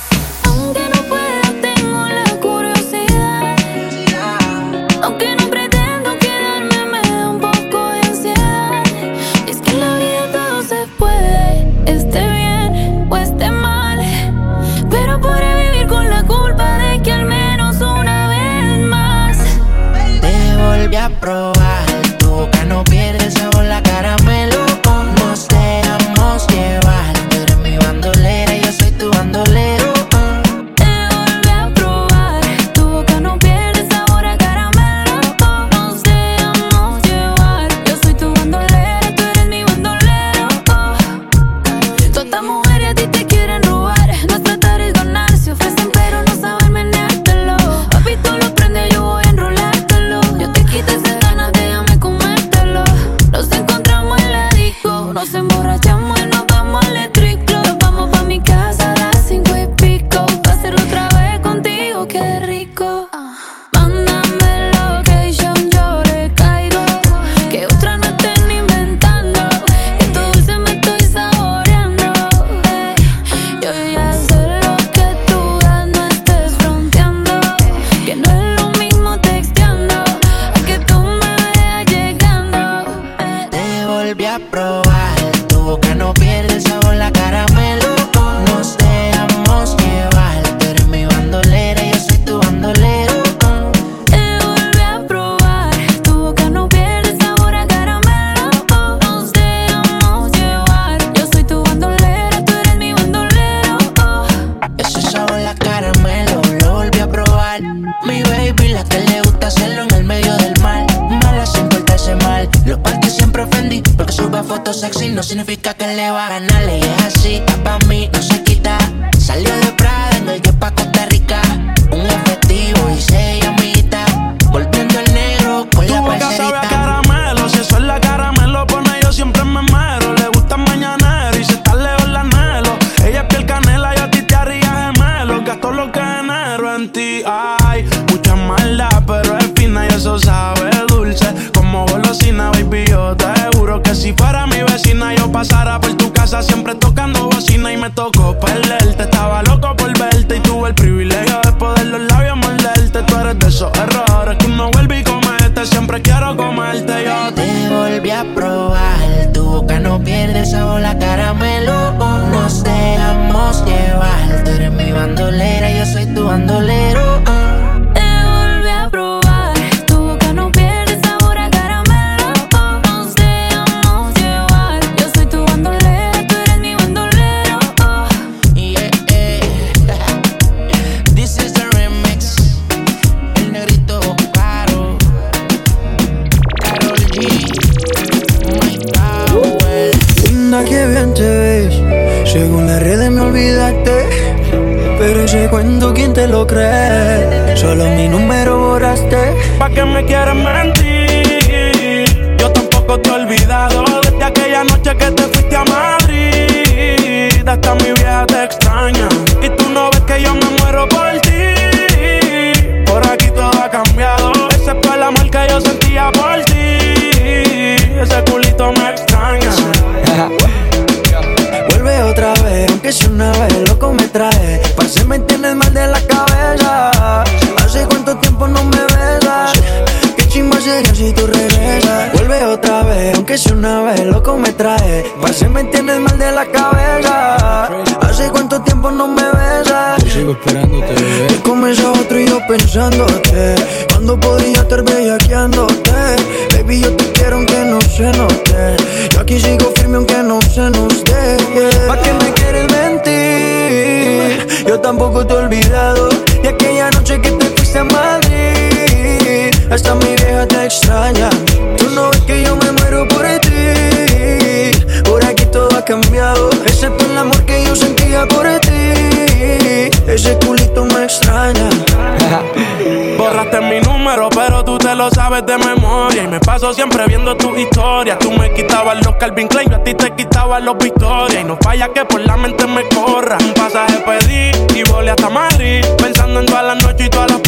paso 276.61 276.73
siempre 276.73 277.07
viendo 277.07 277.37
tu 277.37 277.57
historia. 277.57 278.19
Tú 278.19 278.33
me 278.33 278.53
quitabas 278.53 279.05
los 279.05 279.15
Calvin 279.17 279.47
Klein, 279.47 279.71
yo 279.71 279.77
a 279.77 279.85
ti 279.85 279.95
te 279.95 280.11
quitaba 280.15 280.59
los 280.59 280.77
Victoria. 280.77 281.41
Y 281.41 281.45
no 281.45 281.57
falla 281.63 281.89
que 281.93 282.05
por 282.05 282.21
la 282.21 282.37
mente 282.37 282.67
me 282.67 282.89
corra. 282.89 283.39
Un 283.41 283.55
pasaje 283.55 284.03
pedí 284.05 284.51
y 284.75 284.83
volé 284.91 285.11
hasta 285.11 285.31
Madrid. 285.31 285.85
Pensando 285.99 286.41
en 286.41 286.47
toda 286.47 286.63
la 286.63 286.75
noche 286.75 287.07
y 287.07 287.11
todas 287.11 287.31
las 287.31 287.41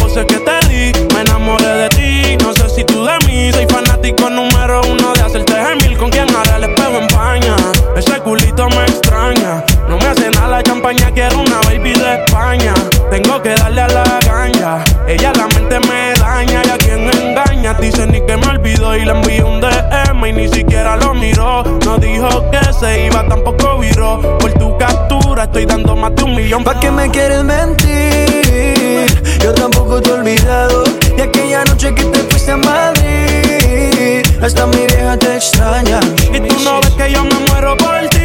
estoy 25.60 25.76
dando 25.76 25.96
más 25.96 26.14
de 26.14 26.24
un 26.24 26.34
millón. 26.34 26.64
¿Para 26.64 26.80
qué 26.80 26.90
me 26.90 27.10
quieres 27.10 27.42
mentir? 27.44 27.88
Yo 29.42 29.52
tampoco 29.52 30.00
te 30.00 30.10
he 30.10 30.12
olvidado 30.12 30.84
de 31.16 31.22
aquella 31.22 31.64
noche 31.64 31.94
que 31.94 32.04
te 32.04 32.18
fuiste 32.20 32.52
a 32.52 32.56
Madrid. 32.56 34.22
Hasta 34.42 34.66
mi 34.66 34.86
vieja 34.86 35.16
te 35.18 35.36
extraña. 35.36 36.00
Y 36.32 36.40
tú 36.40 36.56
no 36.64 36.80
ves 36.80 36.90
que 36.90 37.12
yo 37.12 37.24
me 37.24 37.34
muero 37.50 37.76
por 37.76 38.08
ti. 38.08 38.19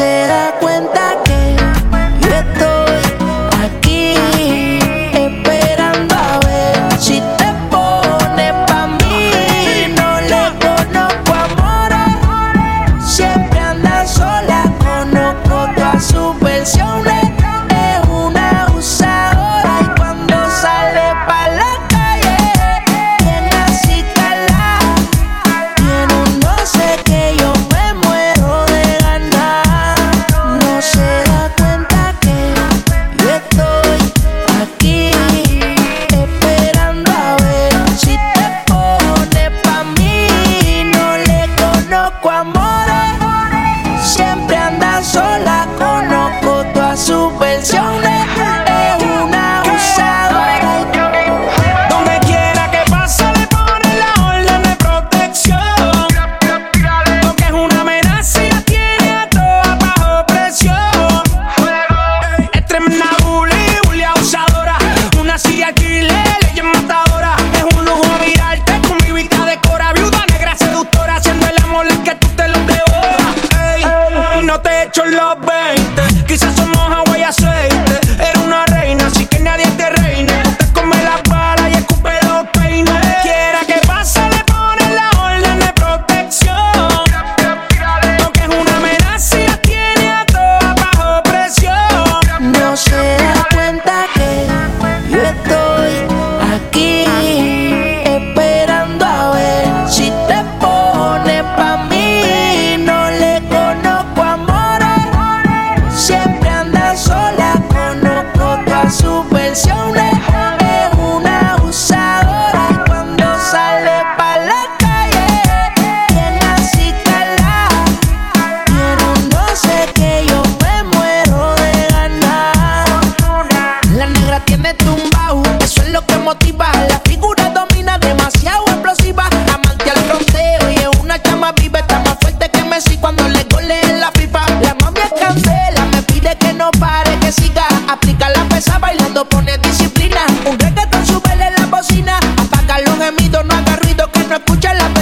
se. 0.00 0.69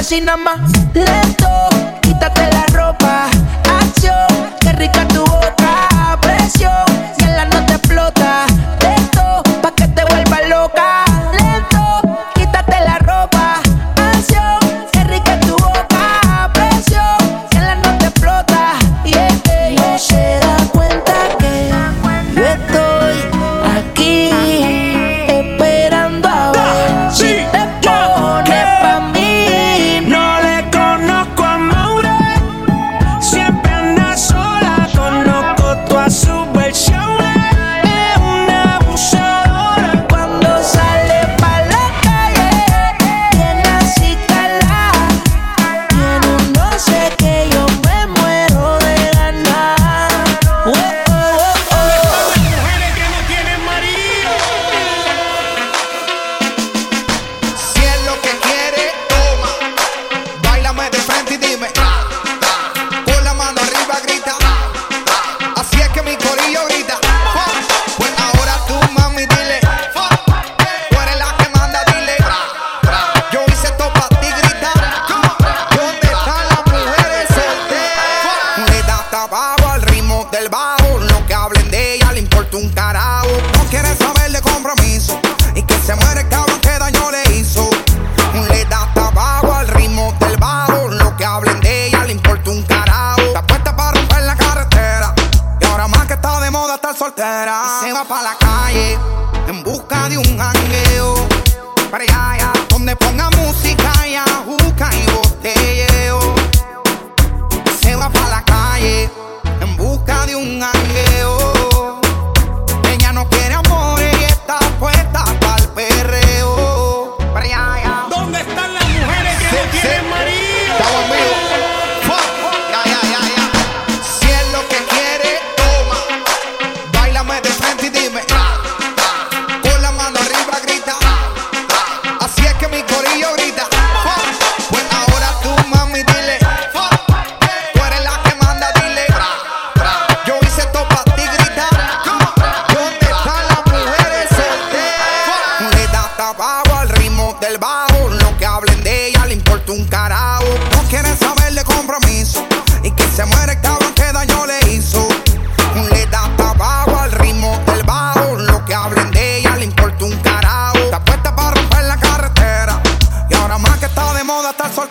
así 0.08 0.22
nada 0.22 0.38
más. 0.38 0.58
Lento, 0.94 1.68
quítate 2.00 2.50
la 2.50 2.64
ropa 2.72 3.28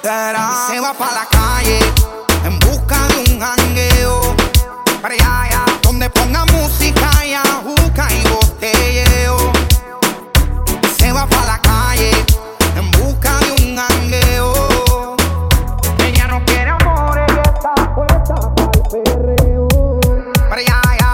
pa' 0.07 1.11
la 1.11 1.25
calle 1.29 1.79
en 2.45 2.57
busca 2.59 3.07
de 3.09 3.33
un 3.33 3.39
jangueo. 3.41 4.35
Para 5.01 5.13
allá, 5.13 5.65
donde 5.81 6.09
ponga 6.09 6.45
música 6.45 7.09
y 7.25 7.33
ajuca 7.33 8.07
y 8.13 8.23
botelleo. 8.29 9.51
Se 10.97 11.11
va 11.11 11.27
pa' 11.27 11.45
la 11.45 11.59
calle 11.59 12.11
en 12.77 12.89
busca 12.91 13.37
de 13.39 13.51
un 13.51 13.77
jangueo. 13.77 15.17
Ella 15.99 16.27
no 16.27 16.45
quiere 16.45 16.69
amor, 16.69 17.17
ella 17.27 17.41
está 17.41 17.73
puesta 17.93 18.35
pa'l 18.55 18.83
perreo. 18.89 19.67
Para 20.49 20.61
allá, 20.61 20.81
allá. 20.89 21.13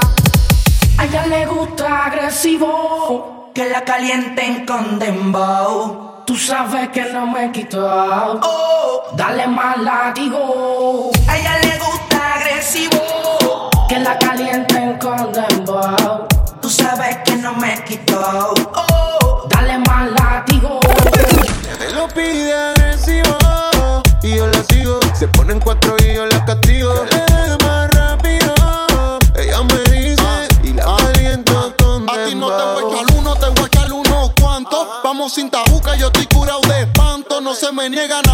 A 0.99 1.05
ella 1.05 1.25
le 1.25 1.45
gusta 1.47 2.05
agresivo, 2.05 3.51
que 3.55 3.69
la 3.69 3.83
calienten 3.83 4.67
con 4.67 4.99
dembow. 4.99 5.52
Tú 6.43 6.49
sabes 6.49 6.89
que 6.89 7.05
no 7.13 7.25
me 7.25 7.45
he 7.45 7.51
quitado. 7.53 8.41
Oh, 8.43 9.03
dale 9.15 9.47
más 9.47 9.77
látigo. 9.77 11.09
A 11.25 11.37
ella 11.37 11.57
le 11.59 11.79
gusta 11.79 12.33
agresivo, 12.33 13.69
que 13.87 13.97
la 13.99 14.19
calienten 14.19 14.97
con 14.99 15.31
dembow. 15.31 16.27
Tú 16.61 16.69
sabes 16.69 17.19
que 17.23 17.37
no 17.37 17.53
me 17.53 17.75
he 17.75 17.83
quitado. 17.85 18.55
Oh, 18.75 19.47
dale 19.47 19.77
más 19.87 20.11
látigo. 20.11 20.81
Me 21.79 21.89
lo 21.93 22.09
pide 22.09 22.53
agresivo 22.53 23.37
y 24.21 24.35
yo 24.35 24.45
la 24.47 24.63
sigo. 24.65 24.99
Se 25.13 25.29
ponen 25.29 25.61
cuatro 25.61 25.95
y 26.05 26.13
yo 26.13 26.25
la 26.25 26.43
castigo. 26.43 26.93
Vamos 35.23 35.35
sin 35.35 35.49
tajuca, 35.49 35.95
yo 35.95 36.07
estoy 36.07 36.27
curado 36.27 36.59
de 36.67 36.81
espanto. 36.81 37.39
No 37.39 37.55
se 37.55 37.71
me 37.71 37.89
niega 37.89 38.21
nada 38.23 38.32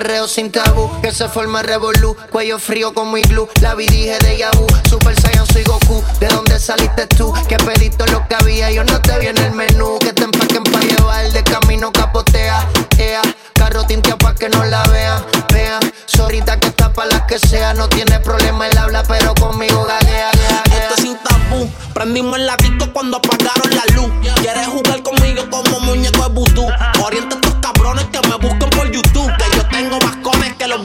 perreo 0.00 0.26
sin 0.26 0.50
tabú 0.50 0.90
que 1.02 1.12
se 1.12 1.28
forma 1.28 1.62
revolú, 1.62 2.16
cuello 2.30 2.58
frío 2.58 2.94
como 2.94 3.18
iglú, 3.18 3.46
la 3.60 3.74
vi 3.74 3.86
dije 3.86 4.16
de 4.20 4.38
Yabu, 4.38 4.66
Super 4.88 5.14
Saiyan 5.20 5.46
soy 5.46 5.62
Goku, 5.62 6.02
¿de 6.18 6.28
dónde 6.28 6.58
saliste 6.58 7.06
tú? 7.06 7.34
Que 7.46 7.58
pediste 7.58 8.10
lo 8.10 8.26
que 8.26 8.34
había, 8.34 8.70
yo 8.70 8.82
no 8.82 8.98
te 9.02 9.18
vi 9.18 9.26
en 9.26 9.36
el 9.36 9.52
menú, 9.52 9.98
que 9.98 10.14
te 10.14 10.24
empaquen 10.24 10.64
pa' 10.64 10.80
llevar, 10.80 11.30
de 11.30 11.44
camino 11.44 11.92
capotea, 11.92 12.66
ea, 12.96 13.20
carro 13.52 13.84
tintea 13.84 14.16
pa' 14.16 14.34
que 14.34 14.48
no 14.48 14.64
la 14.64 14.82
vean, 14.84 15.22
vean, 15.52 15.80
zorrita 16.06 16.58
que 16.58 16.68
está 16.68 16.90
pa' 16.90 17.04
las 17.04 17.22
que 17.26 17.38
sea, 17.38 17.74
no 17.74 17.86
tiene 17.86 18.20
problema 18.20 18.68
el 18.68 18.78
habla, 18.78 19.02
pero 19.02 19.34
conmigo 19.34 19.84
gaguea, 19.84 20.30
gaguea. 20.32 20.80
Esto 20.80 20.94
es 20.96 21.02
sin 21.02 21.18
tabú. 21.18 21.68
Prendimos 21.92 22.38
el 22.38 22.48
disco 22.56 22.90
cuando 22.94 23.18
apagaron 23.18 23.70
la 23.70 23.84
luz. 23.94 24.10
Quieres 24.40 24.66
jugar 24.66 24.89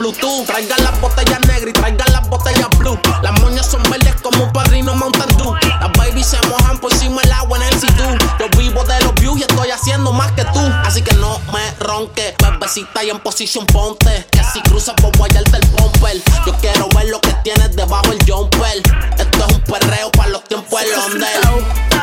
Bluetooth. 0.06 0.46
Traigan 0.46 0.84
las 0.84 1.00
botellas 1.00 1.40
negras 1.40 1.68
y 1.68 1.72
traigan 1.72 2.12
las 2.12 2.28
botellas 2.28 2.68
blue. 2.78 2.98
Las 3.22 3.40
moñas 3.40 3.66
son 3.66 3.82
verdes 3.84 4.14
como 4.22 4.44
un 4.44 4.52
padrino 4.52 4.94
Mountain 4.94 5.36
Dew. 5.36 5.54
Las 5.80 5.92
babies 5.98 6.26
se 6.26 6.38
mojan 6.46 6.78
por 6.78 6.92
encima 6.92 7.20
el 7.22 7.32
agua 7.32 7.58
en 7.58 7.64
el 7.64 7.80
sidú. 7.80 8.16
Yo 8.38 8.48
vivo 8.56 8.84
de 8.84 9.00
los 9.00 9.14
views 9.14 9.38
y 9.40 9.42
estoy 9.42 9.70
haciendo 9.70 10.12
más 10.12 10.30
que 10.32 10.44
tú. 10.44 10.60
Así 10.84 11.02
que 11.02 11.14
no 11.16 11.40
me 11.52 11.70
ronques, 11.80 12.34
bebecita 12.38 13.02
y 13.02 13.10
en 13.10 13.18
posición 13.18 13.66
ponte. 13.66 14.26
Que 14.30 14.44
si 14.52 14.60
cruzas 14.62 14.94
por 14.94 15.16
guayarte 15.16 15.56
el 15.56 15.68
bumper. 15.70 16.22
Yo 16.46 16.52
quiero 16.60 16.88
ver 16.94 17.08
lo 17.08 17.20
que 17.20 17.34
tienes 17.42 17.74
debajo 17.74 18.12
el 18.12 18.18
jumper. 18.30 18.82
Esto 19.18 19.46
es 19.46 19.54
un 19.54 19.60
perreo 19.62 20.10
para 20.12 20.28
los 20.28 20.44
tiempos 20.44 20.80
del 20.80 20.92
Londres. 20.92 21.95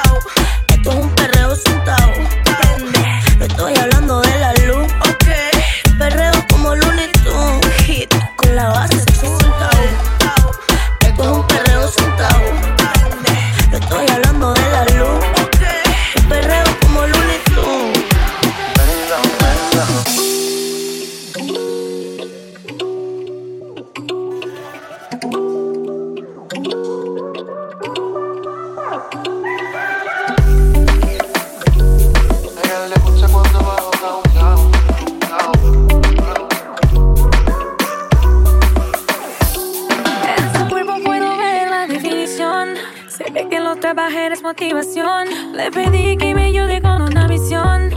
Le 44.55 45.71
pedí 45.71 46.15
que 46.15 46.35
me 46.35 46.45
ayude 46.45 46.79
con 46.81 47.01
una 47.01 47.27
misión. 47.27 47.89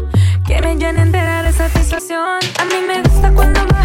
Que 0.46 0.60
me 0.62 0.74
llene 0.76 1.02
entera 1.02 1.42
de 1.42 1.52
satisfacción. 1.52 2.38
A 2.58 2.64
mí 2.64 2.74
me 2.86 3.02
gusta 3.02 3.30
cuando 3.34 3.60
baja 3.66 3.75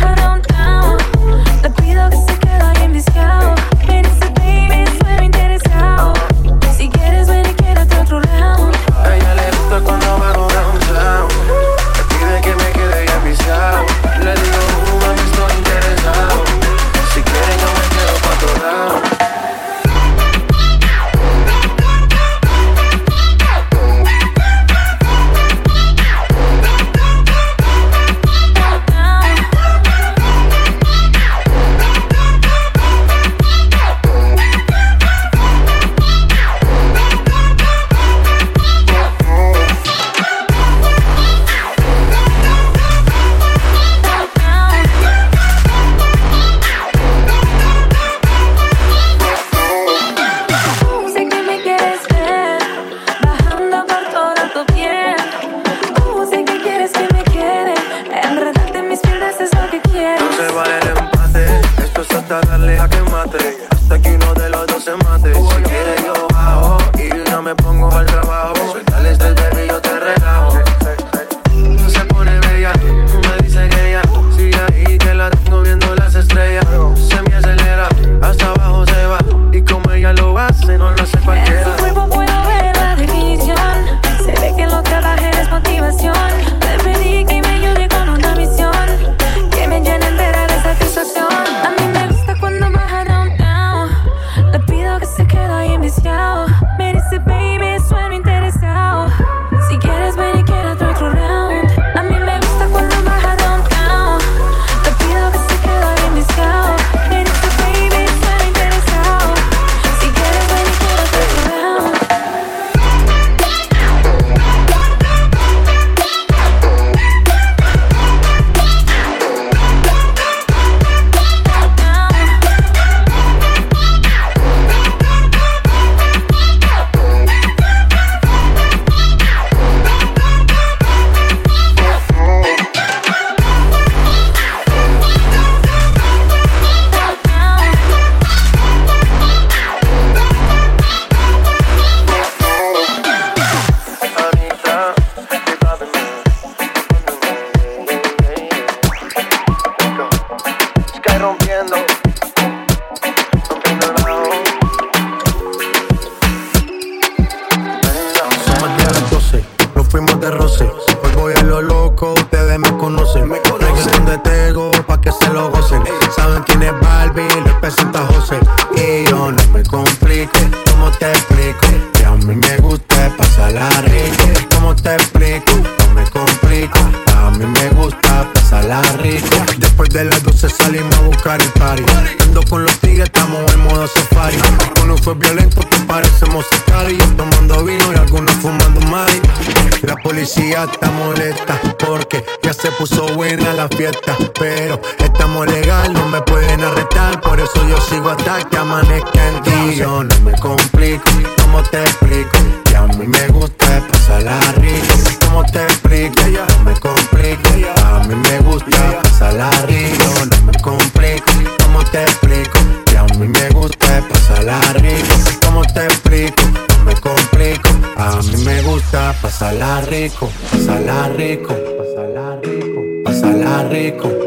Pasa 219.42 219.56
la 219.56 219.82
rico, 219.82 220.30
pásala 220.52 221.08
rico, 221.18 221.56
pásala 221.76 222.40
rico, 222.44 222.86
pásala 223.04 223.64
rico. 223.70 224.21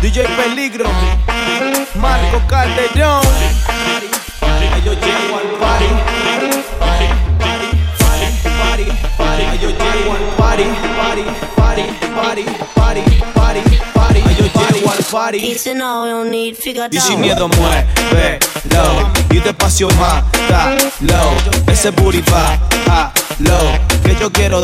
DJ 0.00 0.26
Peligro, 0.34 0.86
Marco 1.96 2.40
Calderón. 2.46 3.22
Yo 4.82 4.94
llego 4.94 5.36
al 5.36 5.48
party. 5.60 5.84
Yo 9.60 9.68
llego 9.68 10.12
al 10.12 10.36
party, 10.38 10.64
party, 10.96 11.22
party, 11.58 11.82
party, 12.16 12.44
party, 12.74 13.02
party, 13.34 13.60
party. 13.92 14.20
Yo 14.38 14.46
llego 14.72 14.90
al 14.90 15.04
party. 15.04 15.38
Dice 15.38 15.74
no, 15.74 16.06
don't 16.06 16.30
need 16.30 16.54
figure 16.56 16.88
Y 16.90 16.98
sin 16.98 17.20
miedo 17.20 17.48
muévelo 17.48 19.10
Y 19.30 19.38
despacio 19.40 19.88
mátalo 19.90 21.30
Ese 21.66 21.90
booty 21.90 22.22
bájalo 22.22 23.78
Que 24.02 24.16
yo 24.18 24.32
quiero 24.32 24.62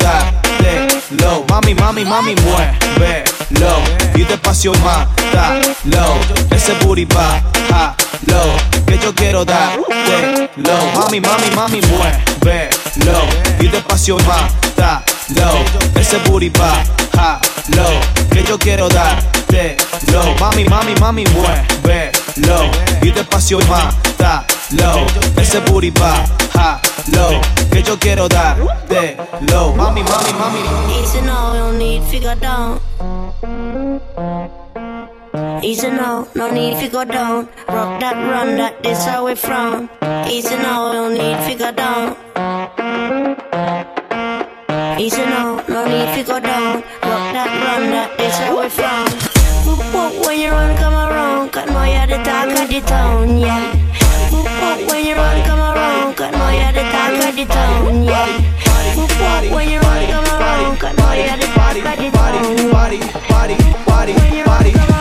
dártelo 1.11 1.45
Mami, 1.49 1.75
mami, 1.75 2.05
mami, 2.05 2.35
muévelo. 2.37 3.77
Y 4.15 4.25
despacio 4.25 4.73
mátalo. 4.85 6.15
Ese 6.51 6.73
booty 6.85 7.05
bájalo 7.05 8.57
Que 8.87 8.99
yo 8.99 9.15
quiero 9.15 9.45
dártelo. 9.45 9.87
Mami, 10.95 11.21
mami, 11.21 11.51
mami, 11.55 11.81
muévelo. 11.83 13.21
Y 13.61 13.69
despacio 13.69 14.17
mátalo 15.29 16.01
Ese 16.01 16.19
booty 16.29 16.51
bájalo 16.51 18.01
Que 18.31 18.43
yo 18.45 18.59
quiero 18.59 18.89
dártelo 18.89 20.35
Mami, 20.41 20.65
mami, 20.65 20.95
mami, 21.01 21.25
muévelo 21.25 22.71
Y 23.03 23.11
despacio 23.11 23.59
mátalo 23.69 25.07
Ese 25.37 25.61
booty 25.61 25.91
bájalo 25.91 27.41
Que 27.71 27.83
yo 27.83 27.99
quiero 27.99 28.29
dártelo 28.29 29.75
Mami, 29.75 30.03
mami, 30.03 30.33
mami 30.39 30.59
Dice 30.89 31.23
no, 31.23 31.53
don't 31.55 31.79
need 31.79 32.03
figure 32.05 32.35
down. 32.37 32.81
Easy 35.63 35.91
no, 35.91 36.27
no 36.35 36.51
need 36.51 36.77
figure 36.79 37.05
down. 37.05 37.49
Rock 37.69 38.01
that, 38.01 38.15
run 38.15 38.57
that, 38.57 38.83
this 38.83 39.05
how 39.05 39.27
we 39.27 39.35
from. 39.35 39.89
Easy 40.29 40.57
no, 40.57 40.93
don't 40.93 41.15
need 41.15 41.39
figure 41.45 41.73
down. 41.73 42.17
Easy 44.99 45.21
no, 45.27 45.63
no 45.69 45.85
need 45.85 46.09
figure 46.15 46.41
down. 46.41 46.81
Rock 47.05 47.25
that, 47.37 47.53
run 47.61 47.91
that, 47.93 48.17
this 48.17 48.33
how 48.41 48.57
we 48.57 48.69
from. 48.73 49.05
Whoop 49.69 49.85
whoop 49.93 50.25
when 50.25 50.41
you 50.41 50.49
run, 50.49 50.75
come 50.79 50.95
around. 50.95 51.53
Cause 51.53 51.69
know 51.69 51.85
you're 51.85 52.07
the 52.07 52.17
talk 52.25 52.49
of 52.49 52.65
the 52.65 52.81
town, 52.81 53.37
yeah. 53.37 53.77
Whoop 54.33 54.49
whoop 54.49 54.89
when 54.89 55.05
you 55.05 55.15
run, 55.15 55.45
come 55.45 55.61
around. 55.61 56.17
Cause 56.17 56.33
know 56.33 56.49
you're 56.49 56.73
the 56.73 56.85
talk 56.89 57.29
of 57.29 57.37
the 57.37 57.45
town, 57.45 58.05
yeah. 58.05 58.41
Whoop 58.97 59.13
whoop 59.21 59.53
when 59.53 59.69
you 59.69 59.81
run, 59.85 60.01
come 60.09 60.25
around. 60.33 60.81
Cause 60.81 60.97
know 60.97 61.13
you're 61.13 61.37
the 61.37 61.49
talk 61.53 61.77
of 61.77 61.85
the 61.85 62.09
town. 62.17 62.71
Party, 62.73 62.99
party, 63.29 63.53
party, 63.53 63.57
party, 63.85 64.43
party 64.49 64.96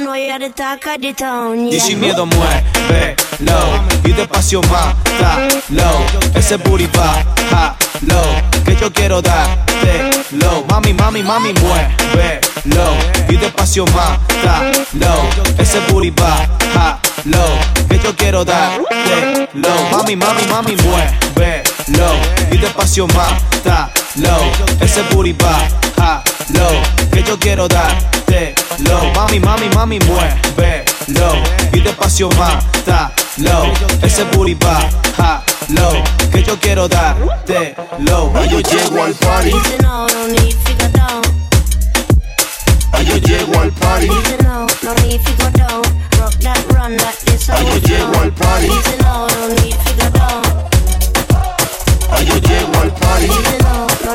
No 0.00 0.12
of 0.12 1.00
the 1.00 1.14
town, 1.14 1.68
Y 1.72 1.80
sin 1.80 2.00
miedo 2.00 2.26
muévelo 2.26 3.58
Y 4.04 4.12
despacio 4.12 4.60
mátalo 4.62 6.04
Ese 6.34 6.56
booty 6.56 6.86
bájalo 6.86 8.22
Que 8.64 8.76
yo 8.76 8.92
quiero 8.92 9.22
dártelo 9.22 10.64
Mami, 10.68 10.92
mami, 10.92 11.22
mami, 11.22 11.52
muévelo 11.54 12.96
Y 13.28 13.36
despacio 13.36 13.86
mátalo 13.86 15.14
Ese 15.58 15.80
booty 15.88 16.10
bájalo 16.10 16.98
Que 17.88 17.98
yo 17.98 18.14
quiero 18.16 18.44
dártelo 18.44 19.68
Mami, 19.90 20.16
mami, 20.16 20.42
mami, 20.48 20.76
muévelo 20.76 22.10
Y 22.50 22.58
despacio 22.58 23.06
mátalo 23.06 24.03
low, 24.16 24.40
ese 24.80 25.02
booty 25.10 25.32
va, 25.32 25.58
ja, 25.96 26.22
low, 26.52 27.10
que 27.10 27.22
yo 27.22 27.38
quiero 27.38 27.66
darte, 27.68 28.54
low, 28.80 29.12
mami, 29.14 29.40
mami, 29.40 29.68
mami, 29.74 29.98
muévelo, 30.00 31.32
y 31.72 31.80
despacio 31.80 32.28
mata, 32.30 33.12
low, 33.38 33.72
ese 34.02 34.24
booty 34.24 34.54
va, 34.54 34.88
ja, 35.16 35.42
low, 35.68 36.02
que 36.30 36.42
yo 36.42 36.58
quiero 36.60 36.88
darte, 36.88 37.74
low, 37.98 38.32
Ay, 38.36 38.48
yo 38.50 38.60
llego 38.60 39.02
al 39.02 39.14
party, 39.14 39.52
Ay, 42.92 43.06
yo 43.06 43.16
llego 43.16 43.60
al 43.60 43.72
party. 43.72 44.06
No, 44.44 44.66
no 44.82 44.94
need 45.02 45.20
figure 45.20 45.50
down. 45.50 45.82
Ay, 47.48 47.66
yo 47.66 47.78
llego 47.78 48.20
al 48.20 48.32
party. 48.32 48.68
Down. 50.12 50.73
Or 52.14 52.22
you 52.22 52.38
drink 52.40 52.68
one 52.76 52.90
party? 52.92 54.13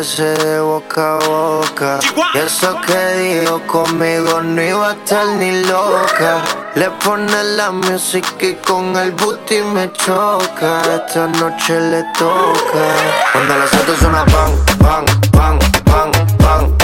De 0.00 0.60
boca 0.60 1.16
a 1.16 1.28
boca. 1.28 1.98
Y 2.32 2.38
eso 2.38 2.74
que 2.86 3.16
dijo 3.18 3.60
conmigo 3.66 4.40
no 4.40 4.62
iba 4.62 4.88
a 4.88 4.92
estar 4.92 5.26
ni 5.26 5.62
loca. 5.64 6.40
Le 6.74 6.88
pone 7.04 7.44
la 7.56 7.70
música 7.70 8.46
y 8.46 8.54
con 8.54 8.96
el 8.96 9.12
booty 9.12 9.60
me 9.74 9.92
choca. 9.92 10.80
Esta 10.96 11.26
noche 11.26 11.78
le 11.78 12.02
toca. 12.18 12.84
Cuando 13.32 13.58
las 13.58 13.74
autos 13.74 13.98
suenan 13.98 14.26
pan, 14.26 14.52
pan, 14.78 15.04
pan, 15.32 15.58
pan, 15.84 16.10
pan. 16.38 16.76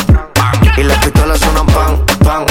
Y 0.76 0.82
las 0.82 0.98
pistolas 0.98 1.40
suenan 1.40 1.66
pan, 1.66 2.06
pan, 2.22 2.46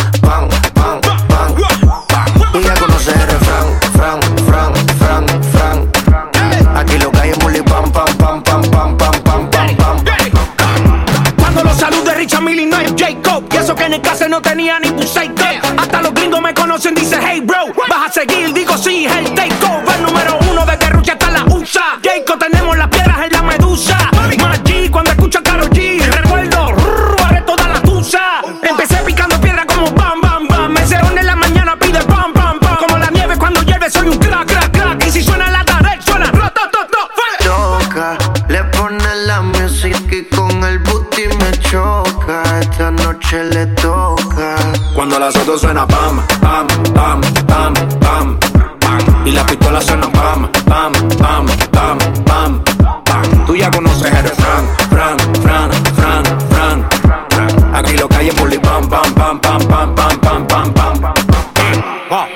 las 45.26 45.36
autos 45.38 45.62
suena 45.62 45.88
pam, 45.88 46.22
pam, 46.40 46.68
pam, 46.94 47.22
pam, 47.48 47.74
pam, 48.00 48.38
pam. 48.40 49.26
Y 49.26 49.32
las 49.32 49.44
pistolas 49.46 49.84
suenan 49.84 50.12
pam, 50.12 50.52
pam, 50.66 50.94
pam, 51.18 51.46
pam, 51.72 51.98
pam, 52.26 52.64
pam. 53.06 53.46
Tú 53.48 53.56
ya 53.56 53.72
conoces 53.72 54.14
el 54.14 54.24
refrán, 54.24 54.70
fran, 54.88 55.18
fran, 55.42 55.72
fran, 55.96 56.24
fran, 56.50 56.88
fran. 57.30 57.76
Aquí 57.76 57.98
lo 57.98 58.08
es 58.08 58.36
bully 58.40 58.60
pam, 58.60 58.88
pam, 58.88 59.14
pam, 59.16 59.40
pam, 59.40 59.66
pam, 59.66 59.96
pam, 59.96 60.22
pam, 60.22 60.48
pam, 60.48 60.74
pam. 60.74 61.16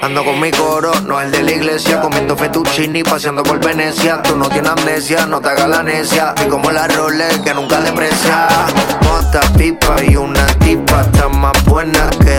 Ando 0.02 0.26
con 0.26 0.40
mi 0.40 0.50
coro, 0.50 0.92
no 1.06 1.22
el 1.22 1.30
de 1.30 1.44
la 1.44 1.52
iglesia, 1.52 2.02
comiendo 2.02 2.36
fettuccini, 2.36 3.04
paseando 3.04 3.44
por 3.44 3.64
Venecia. 3.64 4.22
Tú 4.24 4.36
no 4.36 4.50
tienes 4.50 4.72
amnesia, 4.72 5.28
no 5.28 5.40
te 5.40 5.50
hagas 5.50 5.70
la 5.70 5.84
necia. 5.84 6.34
Y 6.44 6.50
como 6.50 6.72
la 6.72 6.88
Rolex 6.88 7.38
que 7.40 7.54
nunca 7.54 7.80
deprecia. 7.80 8.48
Mota, 9.04 9.42
pipa 9.56 10.04
y 10.04 10.16
una 10.16 10.48
tipa, 10.60 11.02
está 11.02 11.30
más 11.30 11.64
buena 11.66 12.10
que 12.26 12.39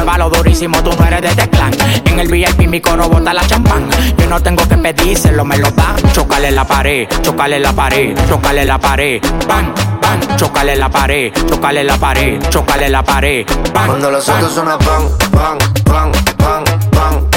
Pam. 0.00 0.06
Muévalo 0.06 0.30
durísimo, 0.30 0.82
tú 0.82 0.90
no 0.98 1.06
eres 1.06 1.22
de 1.22 1.28
este 1.28 1.48
clan. 1.50 1.72
En 2.06 2.20
el 2.20 2.28
VIP 2.28 2.68
mi 2.68 2.80
coro 2.80 3.08
bota 3.08 3.32
la 3.32 3.46
champán. 3.46 3.88
Yo 4.16 4.26
no 4.26 4.40
tengo 4.40 4.66
que 4.68 4.76
pedírselo, 4.76 5.44
me 5.44 5.58
lo 5.58 5.70
da. 5.70 5.94
Chocale 6.12 6.50
la 6.50 6.64
pared, 6.64 7.06
chocale 7.22 7.58
la 7.60 7.72
pared, 7.72 8.16
chocale 8.28 8.64
la 8.64 8.78
pared. 8.78 9.20
Bam, 9.46 9.74
bam, 10.00 10.36
chocale 10.36 10.76
la 10.76 10.88
pared, 10.88 11.32
chocale 11.48 11.84
la 11.84 11.96
pared, 11.96 12.40
chocale 12.48 12.88
la 12.88 13.02
pared. 13.02 13.46
Bam, 13.74 13.86
Cuando 13.86 14.10
los 14.10 14.28
autos 14.28 14.52
suenan 14.54 14.78
pan, 14.78 15.02
pan, 15.32 15.58
pan, 15.84 16.12
pan, 16.38 16.64
pan. 16.90 17.28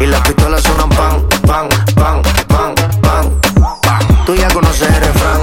Y 0.00 0.06
las 0.06 0.20
pistolas 0.20 0.62
suenan 0.62 0.88
pan, 0.90 1.22
pan, 1.46 1.68
pan, 1.94 2.22
pan, 2.48 2.74
pan. 3.02 4.26
Tú 4.26 4.34
ya 4.34 4.48
conoces 4.48 4.88
el 4.88 5.00
refrán, 5.00 5.40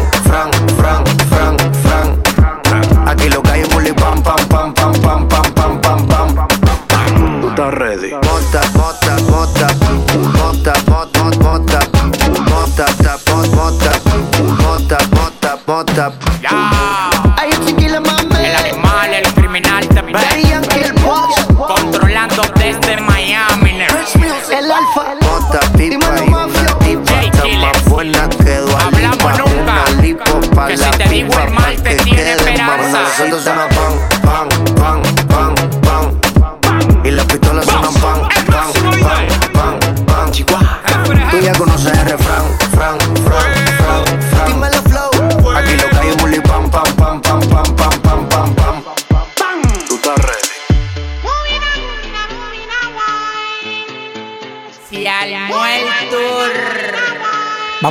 up. 15.99 16.32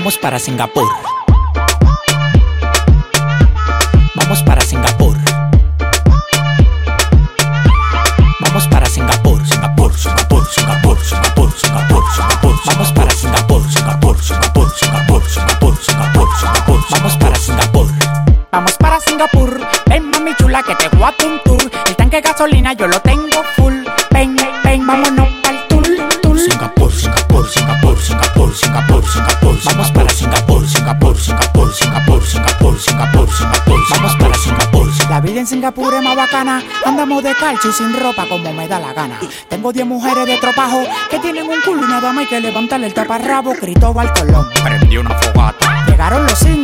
Vamos 0.03 0.19
para 0.19 0.41
Singapur. 0.41 1.12
Andamos 36.43 37.23
de 37.23 37.35
calcio 37.35 37.71
y 37.71 37.73
sin 37.73 37.93
ropa 37.93 38.27
como 38.29 38.53
me 38.53 38.67
da 38.67 38.81
la 38.81 38.93
gana. 38.93 39.19
Tengo 39.49 39.73
10 39.73 39.87
mujeres 39.87 40.27
de 40.27 40.39
tropajo 40.39 40.83
que 41.09 41.21
tienen 41.21 41.49
un 41.49 41.61
culo 41.61 41.85
y 41.85 41.89
nada 41.89 42.13
más 42.13 42.25
hay 42.25 42.27
que 42.27 42.41
levantarle 42.41 42.89
el 42.89 42.95
taparrabo. 42.95 43.53
Cristóbal 43.53 44.13
Colón. 44.13 44.49
Prendí 44.65 44.97
una 44.97 45.11
fogata. 45.11 45.85
Llegaron 45.87 46.27
los 46.27 46.43
indios 46.43 46.62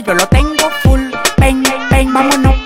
yo 0.00 0.14
lo 0.14 0.26
tengo 0.28 0.70
full. 0.82 1.00
Ven, 1.38 1.62
ven, 1.90 2.12
vámonos 2.12 2.61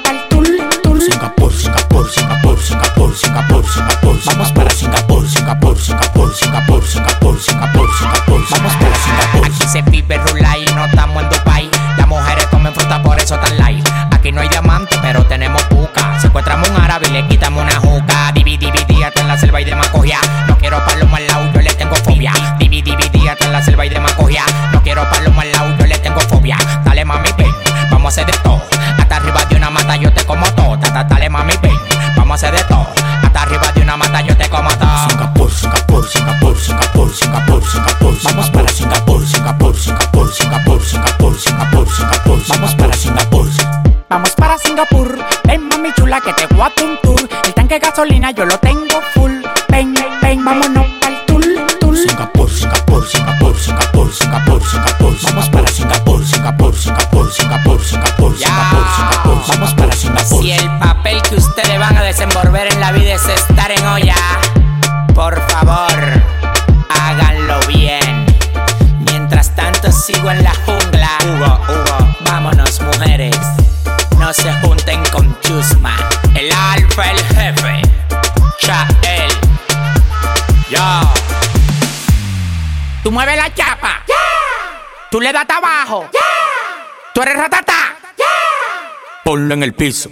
Tú 85.16 85.20
le 85.22 85.32
das 85.32 85.48
abajo. 85.48 86.10
Tú 87.14 87.22
eres 87.22 87.38
ratata. 87.38 87.96
Ponlo 89.24 89.54
en 89.54 89.62
el 89.62 89.72
piso. 89.72 90.10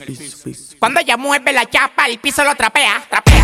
Cuando 0.79 1.01
ella 1.01 1.19
mueve 1.19 1.53
la 1.53 1.67
chapa, 1.67 2.07
el 2.07 2.19
piso 2.19 2.43
lo 2.43 2.55
trapea. 2.55 3.05
Trapea, 3.11 3.35
trapea, 3.37 3.44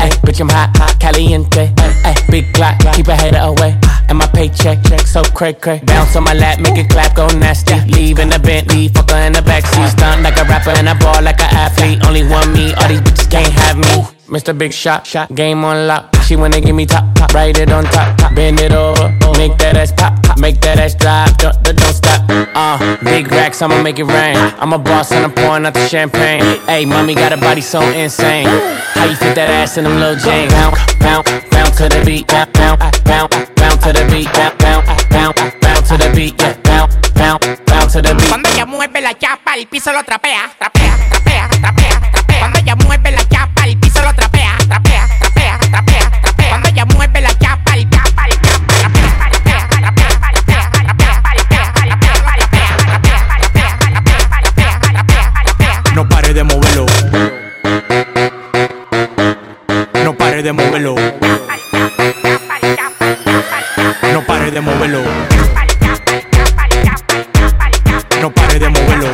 Ay, 0.41 0.43
I'm 0.43 0.49
hot, 0.49 0.77
hot, 0.77 0.99
caliente. 0.99 1.71
Ay, 1.77 1.93
eh, 2.03 2.09
eh, 2.09 2.15
big 2.31 2.51
clock, 2.53 2.75
keep 2.95 3.07
a 3.07 3.15
hater 3.15 3.37
away. 3.37 3.77
And 4.09 4.17
my 4.17 4.25
paycheck, 4.25 4.81
check 4.89 5.01
so 5.01 5.21
cray 5.21 5.53
cray. 5.53 5.81
Bounce 5.85 6.15
on 6.15 6.23
my 6.23 6.33
lap, 6.33 6.59
make 6.59 6.79
it 6.79 6.89
clap, 6.89 7.15
go 7.15 7.27
nasty. 7.27 7.79
Leave 7.93 8.17
in 8.17 8.29
the 8.29 8.39
Bentley, 8.39 8.89
fucker 8.89 9.27
in 9.27 9.33
the 9.33 9.41
backseat. 9.41 9.89
Stunt 9.91 10.23
like 10.23 10.37
a 10.39 10.43
rapper 10.45 10.71
and 10.71 10.89
I 10.89 10.97
ball 10.97 11.21
like 11.21 11.39
an 11.41 11.53
athlete. 11.53 12.03
Only 12.07 12.23
one 12.23 12.51
me, 12.53 12.73
all 12.73 12.87
these 12.87 13.01
bitches 13.01 13.29
can't 13.29 13.53
have 13.53 13.77
me. 13.77 14.07
Mr. 14.29 14.57
Big 14.57 14.73
Shot, 14.73 15.05
shot, 15.05 15.29
game 15.35 15.63
on 15.63 15.85
lock. 15.85 16.15
She 16.25 16.35
wanna 16.35 16.59
give 16.59 16.75
me 16.75 16.87
top, 16.87 17.13
top, 17.13 17.33
write 17.35 17.59
it 17.59 17.71
on 17.71 17.83
top, 17.83 18.17
top. 18.17 18.33
bend 18.33 18.59
it 18.61 18.71
over, 18.71 19.15
make 19.41 19.57
that 19.57 19.75
ass 19.75 19.91
pop, 19.91 20.13
pop. 20.21 20.37
make 20.37 20.61
that 20.61 20.77
ass 20.77 20.93
drop, 20.93 21.35
don't, 21.37 21.57
don't, 21.63 21.79
stop. 21.93 22.21
Uh, 22.53 22.77
big 23.03 23.31
racks, 23.31 23.61
I'ma 23.61 23.81
make 23.81 23.97
it 23.97 24.05
rain. 24.05 24.37
I'm 24.61 24.73
a 24.73 24.77
boss 24.77 25.11
and 25.11 25.25
I'm 25.25 25.33
pouring 25.33 25.65
out 25.65 25.73
the 25.73 25.87
champagne. 25.87 26.43
Hey, 26.67 26.85
mommy 26.85 27.15
got 27.15 27.33
a 27.33 27.37
body 27.37 27.61
so 27.61 27.81
insane. 27.81 28.45
How 28.93 29.05
you 29.05 29.15
fit 29.15 29.33
that 29.35 29.49
ass 29.49 29.77
in 29.77 29.85
them 29.85 29.97
little 29.97 30.15
jeans? 30.15 30.53
Bounce, 30.53 30.77
bounce, 30.99 31.29
bounce 31.49 31.77
to 31.77 31.89
the 31.89 32.03
beat, 32.05 32.27
bounce, 32.27 32.51
bounce, 32.53 33.01
bounce, 33.01 33.35
bounce 33.57 33.81
to 33.83 33.93
the 33.93 34.05
beat, 34.11 34.29
bounce, 34.33 34.55
bounce, 34.61 35.09
bounce, 35.09 35.55
bounce 35.61 35.89
to 35.89 35.97
the 35.97 36.09
beat, 36.13 36.35
yeah, 36.37 36.53
bounce, 36.61 36.93
bounce, 37.17 37.45
bounce 37.65 37.93
to 37.93 38.01
the 38.01 38.13
beat. 38.13 38.29
Cuando 38.29 38.49
ella 38.49 38.65
mueve 38.65 39.01
la 39.01 39.17
chapa, 39.17 39.55
el 39.55 39.65
piso 39.65 39.91
lo 39.91 40.03
trapea. 40.03 40.53
Trapea, 40.59 40.97
trapea, 41.09 41.49
trapea, 41.49 42.11
trapea. 42.13 42.39
Cuando 42.39 42.59
ella 42.59 42.75
mueve 42.75 43.11
la 43.11 43.20
pare 60.41 60.53
de 60.53 60.53
moverlo. 60.53 60.95
No 64.11 64.25
pare 64.25 64.49
de 64.49 64.61
moverlo. 64.61 65.03
No 68.19 68.31
pare 68.33 68.59
de 68.59 68.69
moverlo. 68.69 69.11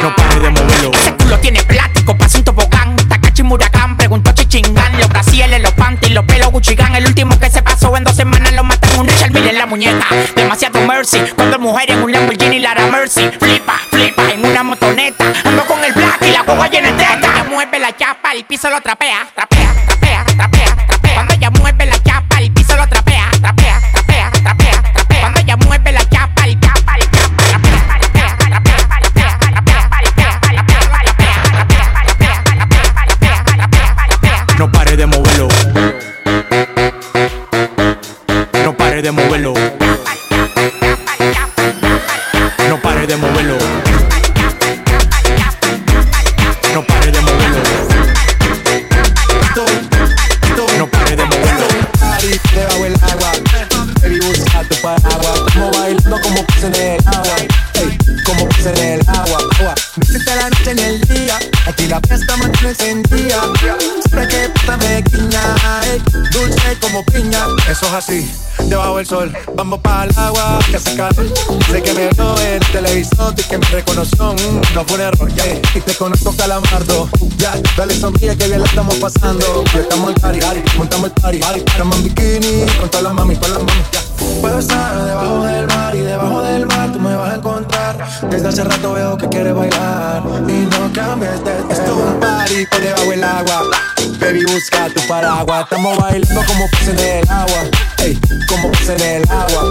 No 0.00 0.14
pare 0.14 0.40
de 0.40 0.50
moverlo. 0.50 0.90
Ese 0.92 1.12
culo 1.16 1.38
tiene 1.40 1.62
plástico, 1.64 2.16
pasa 2.16 2.38
un 2.38 2.44
tobogán. 2.44 2.94
Takachi 3.08 3.42
Murakán, 3.42 3.96
preguntó 3.96 4.30
Chichingán. 4.32 4.96
Los 4.98 5.08
brasieles, 5.08 5.60
los 5.60 5.72
panties, 5.72 6.12
los 6.12 6.24
pelos 6.24 6.52
Guccigan. 6.52 6.94
El 6.94 7.06
último 7.06 7.36
que 7.40 7.50
se 7.50 7.62
pasó 7.62 7.96
en 7.96 8.04
dos 8.04 8.14
semanas 8.14 8.52
lo 8.52 8.62
matan 8.62 8.96
un 9.00 9.08
Richard 9.08 9.32
Mille 9.32 9.50
en 9.50 9.58
la 9.58 9.66
muñeca. 9.66 10.06
Demasiado 10.36 10.80
mercy. 10.82 11.18
Cuando 11.34 11.58
mujer 11.58 11.90
en 11.90 12.02
un 12.02 12.12
Lamborghini 12.12 12.60
Lara 12.60 12.86
Mercy. 12.86 13.28
Piso 18.54 18.70
lo 18.70 18.80
trapea. 18.80 19.26
Trapea, 19.34 19.43
así, 68.04 68.30
debajo 68.68 68.98
del 68.98 69.06
sol. 69.06 69.32
Vamos 69.54 69.80
para 69.80 70.04
el 70.04 70.18
agua, 70.18 70.58
que 70.70 70.76
hace 70.76 70.94
calor 70.96 71.26
Sé 71.70 71.82
que 71.82 71.92
me 71.94 72.08
vio 72.08 72.40
en 72.40 72.54
el 72.54 72.66
televisor 72.72 73.34
Y 73.36 73.42
que 73.42 73.58
me 73.58 73.66
reconoció, 73.68 74.32
mm, 74.34 74.74
no 74.74 74.84
fue 74.84 74.96
un 74.96 75.00
error 75.00 75.34
yeah. 75.34 75.60
Y 75.74 75.80
te 75.80 75.94
conozco 75.94 76.34
calamardo. 76.36 77.08
Ya, 77.36 77.54
dale 77.76 77.94
sonríe 77.94 78.36
que 78.36 78.46
bien 78.46 78.60
la 78.60 78.66
estamos 78.66 78.96
pasando. 78.96 79.64
Ya 79.72 79.80
estamos 79.80 80.14
al 80.22 80.38
party, 80.38 80.62
montamos 80.76 81.06
el 81.06 81.12
party 81.12 81.40
Estamos 81.66 81.96
en 81.96 82.04
bikini, 82.04 82.66
con 82.78 82.88
todas 82.90 83.04
las 83.04 83.14
mami, 83.14 83.36
con 83.36 83.50
las 83.50 83.60
mami. 83.60 84.13
Puedo 84.40 84.58
estar 84.58 85.04
debajo 85.04 85.44
del 85.44 85.66
mar 85.66 85.94
y 85.94 86.00
debajo 86.00 86.42
del 86.42 86.66
mar 86.66 86.92
tú 86.92 87.00
me 87.00 87.14
vas 87.14 87.32
a 87.32 87.34
encontrar. 87.36 87.96
Desde 88.30 88.48
hace 88.48 88.64
rato 88.64 88.92
veo 88.92 89.16
que 89.16 89.28
quieres 89.28 89.54
bailar 89.54 90.22
y 90.48 90.52
no 90.52 90.92
cambies 90.92 91.32
de 91.32 91.38
tema. 91.38 91.72
Esto 91.72 91.84
es 91.84 91.90
un 91.90 92.20
party 92.20 92.66
debajo 92.80 93.10
del 93.10 93.24
agua. 93.24 93.62
Baby, 94.20 94.44
busca 94.44 94.88
tu 94.88 95.00
paraguas. 95.06 95.64
Estamos 95.64 95.98
bailando 95.98 96.44
como 96.46 96.68
puse 96.70 96.90
en 96.90 96.98
el 96.98 97.30
agua. 97.30 97.62
Ey, 97.98 98.18
como 98.48 98.70
puse 98.70 98.94
en 98.94 99.02
el 99.02 99.30
agua. 99.30 99.70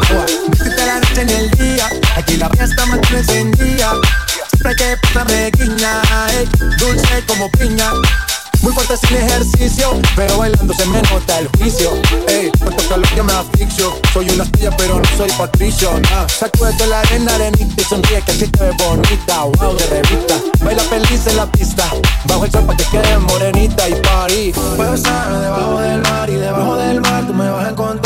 Visita 0.50 0.86
la 0.86 1.00
noche 1.00 1.22
en 1.22 1.30
el 1.30 1.52
día. 1.52 1.90
Aquí 2.18 2.38
la 2.38 2.50
fiesta 2.50 2.86
más 2.86 3.00
encendida. 3.12 3.94
Siempre 4.50 4.76
que 4.76 4.98
pasa 5.02 5.26
me 5.26 5.52
guiña. 5.52 6.02
Ey, 6.38 6.50
dulce 6.78 7.24
como 7.28 7.50
piña 7.52 7.92
muy 8.64 8.72
fuerte 8.72 8.96
sin 8.96 9.18
ejercicio, 9.18 10.02
pero 10.16 10.38
bailando 10.38 10.74
se 10.74 10.86
me 10.86 11.02
nota 11.02 11.40
el 11.40 11.50
juicio. 11.58 11.92
Ey, 12.30 12.50
por 12.52 12.74
tocar 12.74 12.98
lo 12.98 13.08
que 13.10 13.22
me 13.22 13.34
asfixio. 13.34 14.00
Soy 14.14 14.30
una 14.30 14.46
estrella, 14.46 14.72
pero 14.78 15.00
no 15.00 15.18
soy 15.18 15.30
patricio. 15.34 15.92
Nah. 16.00 16.30
Sacúdete 16.30 16.88
la 16.88 17.02
arena, 17.02 17.36
arenita 17.36 17.82
y 17.82 17.84
sonríe 17.84 18.22
que 18.22 18.32
así 18.32 18.48
te 18.48 18.64
ves 18.64 18.78
bonita. 18.78 19.44
Wow, 19.44 19.76
de 19.76 19.86
revista. 19.88 20.36
Baila 20.64 20.82
feliz 20.84 21.28
en 21.28 21.36
la 21.36 21.46
pista. 21.52 21.92
Bajo 22.26 22.46
el 22.46 22.52
sol 22.54 22.64
pa' 22.64 22.78
que 22.78 22.86
quede 22.86 23.18
morenita 23.18 23.90
y 23.90 23.96
party. 23.96 24.54
Puedo 24.78 24.94
estar 24.94 25.42
debajo 25.42 25.80
del 25.82 26.02
mar 26.02 26.30
y 26.30 26.36
debajo 26.36 26.78
del 26.78 27.02
mar 27.02 27.28
tú 27.28 27.34
me 27.34 27.50
vas 27.50 27.66
a 27.66 27.70
encontrar. 27.70 28.03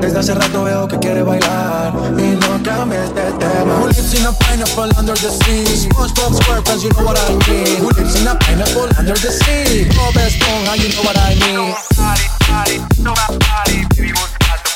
Desde 0.00 0.18
hace 0.18 0.34
rato 0.34 0.64
veo 0.64 0.86
que 0.86 0.98
quiere 0.98 1.22
bailar 1.22 1.92
Y 2.16 2.38
no 2.40 2.62
cambies 2.62 3.14
de 3.14 3.32
tema. 3.38 3.74
Who 3.80 3.86
lives 3.88 4.14
in 4.14 4.26
a 4.26 4.32
pineapple 4.32 4.90
under 4.96 5.14
the 5.14 5.30
sea? 5.30 5.64
SpongeBob 5.88 6.34
SquarePants, 6.34 6.82
you 6.82 6.90
know 6.90 7.04
what 7.04 7.18
I 7.18 7.32
mean. 7.50 7.80
Who 7.80 7.90
lives 7.90 8.20
in 8.20 8.28
a 8.28 8.34
pineapple 8.34 8.88
under 8.98 9.14
the 9.14 9.30
sea? 9.30 9.88
Bob 9.96 10.14
Esponja, 10.14 10.76
you 10.76 10.88
know 10.94 11.02
what 11.02 11.16
I 11.16 11.34
mean. 11.40 11.74
Party, 11.96 12.26
party, 12.46 13.02
no 13.02 13.14
party 13.14 13.86
Vivimos 13.96 14.30
en 14.40 14.50
alto 14.50 14.70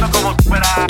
no 0.00 0.10
como 0.10 0.34
fuera 0.44 0.87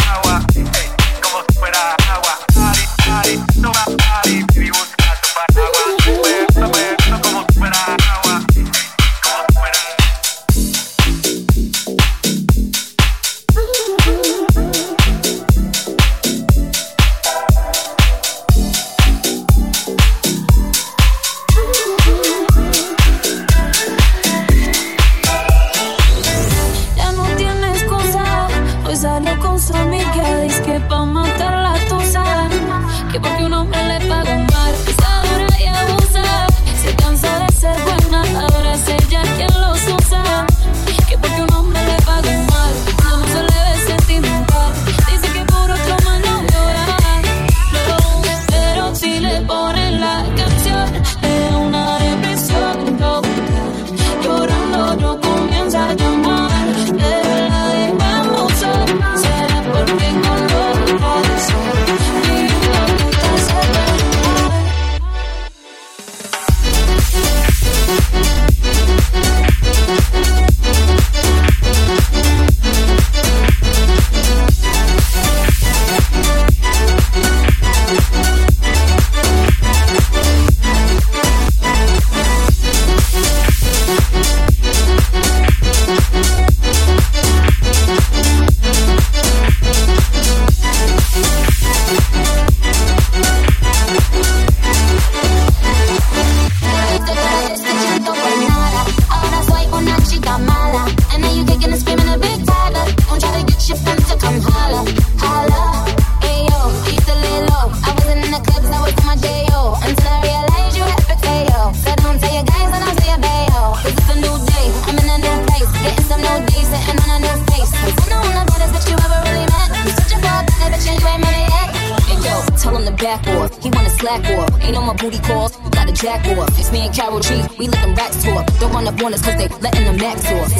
me 126.79 126.87
and 126.87 126.95
Carol 126.95 127.21
G, 127.21 127.43
we 127.59 127.69
letting 127.69 127.95
rats 127.95 128.23
talk. 128.23 128.47
Don't 128.61 128.73
run 128.73 128.87
up 128.87 129.03
on 129.03 129.15
us 129.15 129.23
cause 129.23 129.37
they 129.37 129.49
letting 129.65 129.85
them 129.85 129.97
max 129.97 130.23
talk. 130.23 130.51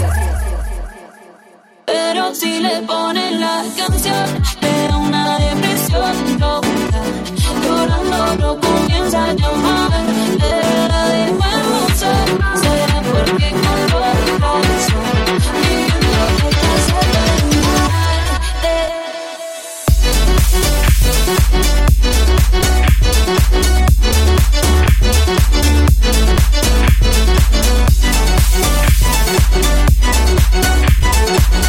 Pero 1.87 2.35
si 2.35 2.61
le 2.61 2.83
ponen 2.87 3.41
la 3.41 3.65
canción, 3.77 4.27
de 4.61 4.75
una 4.95 5.39
depresión 5.39 6.41
loca. 6.41 6.69
Llorando 7.63 8.37
no 8.41 8.61
comienza 8.61 9.25
a 9.25 9.33
llamar, 9.33 9.91
de 10.43 10.89
la 10.91 11.03
de 11.15 11.23
usar, 11.87 12.29
será 12.63 13.03
porque 13.11 13.58
Thank 29.31 29.57
you. 31.63 31.68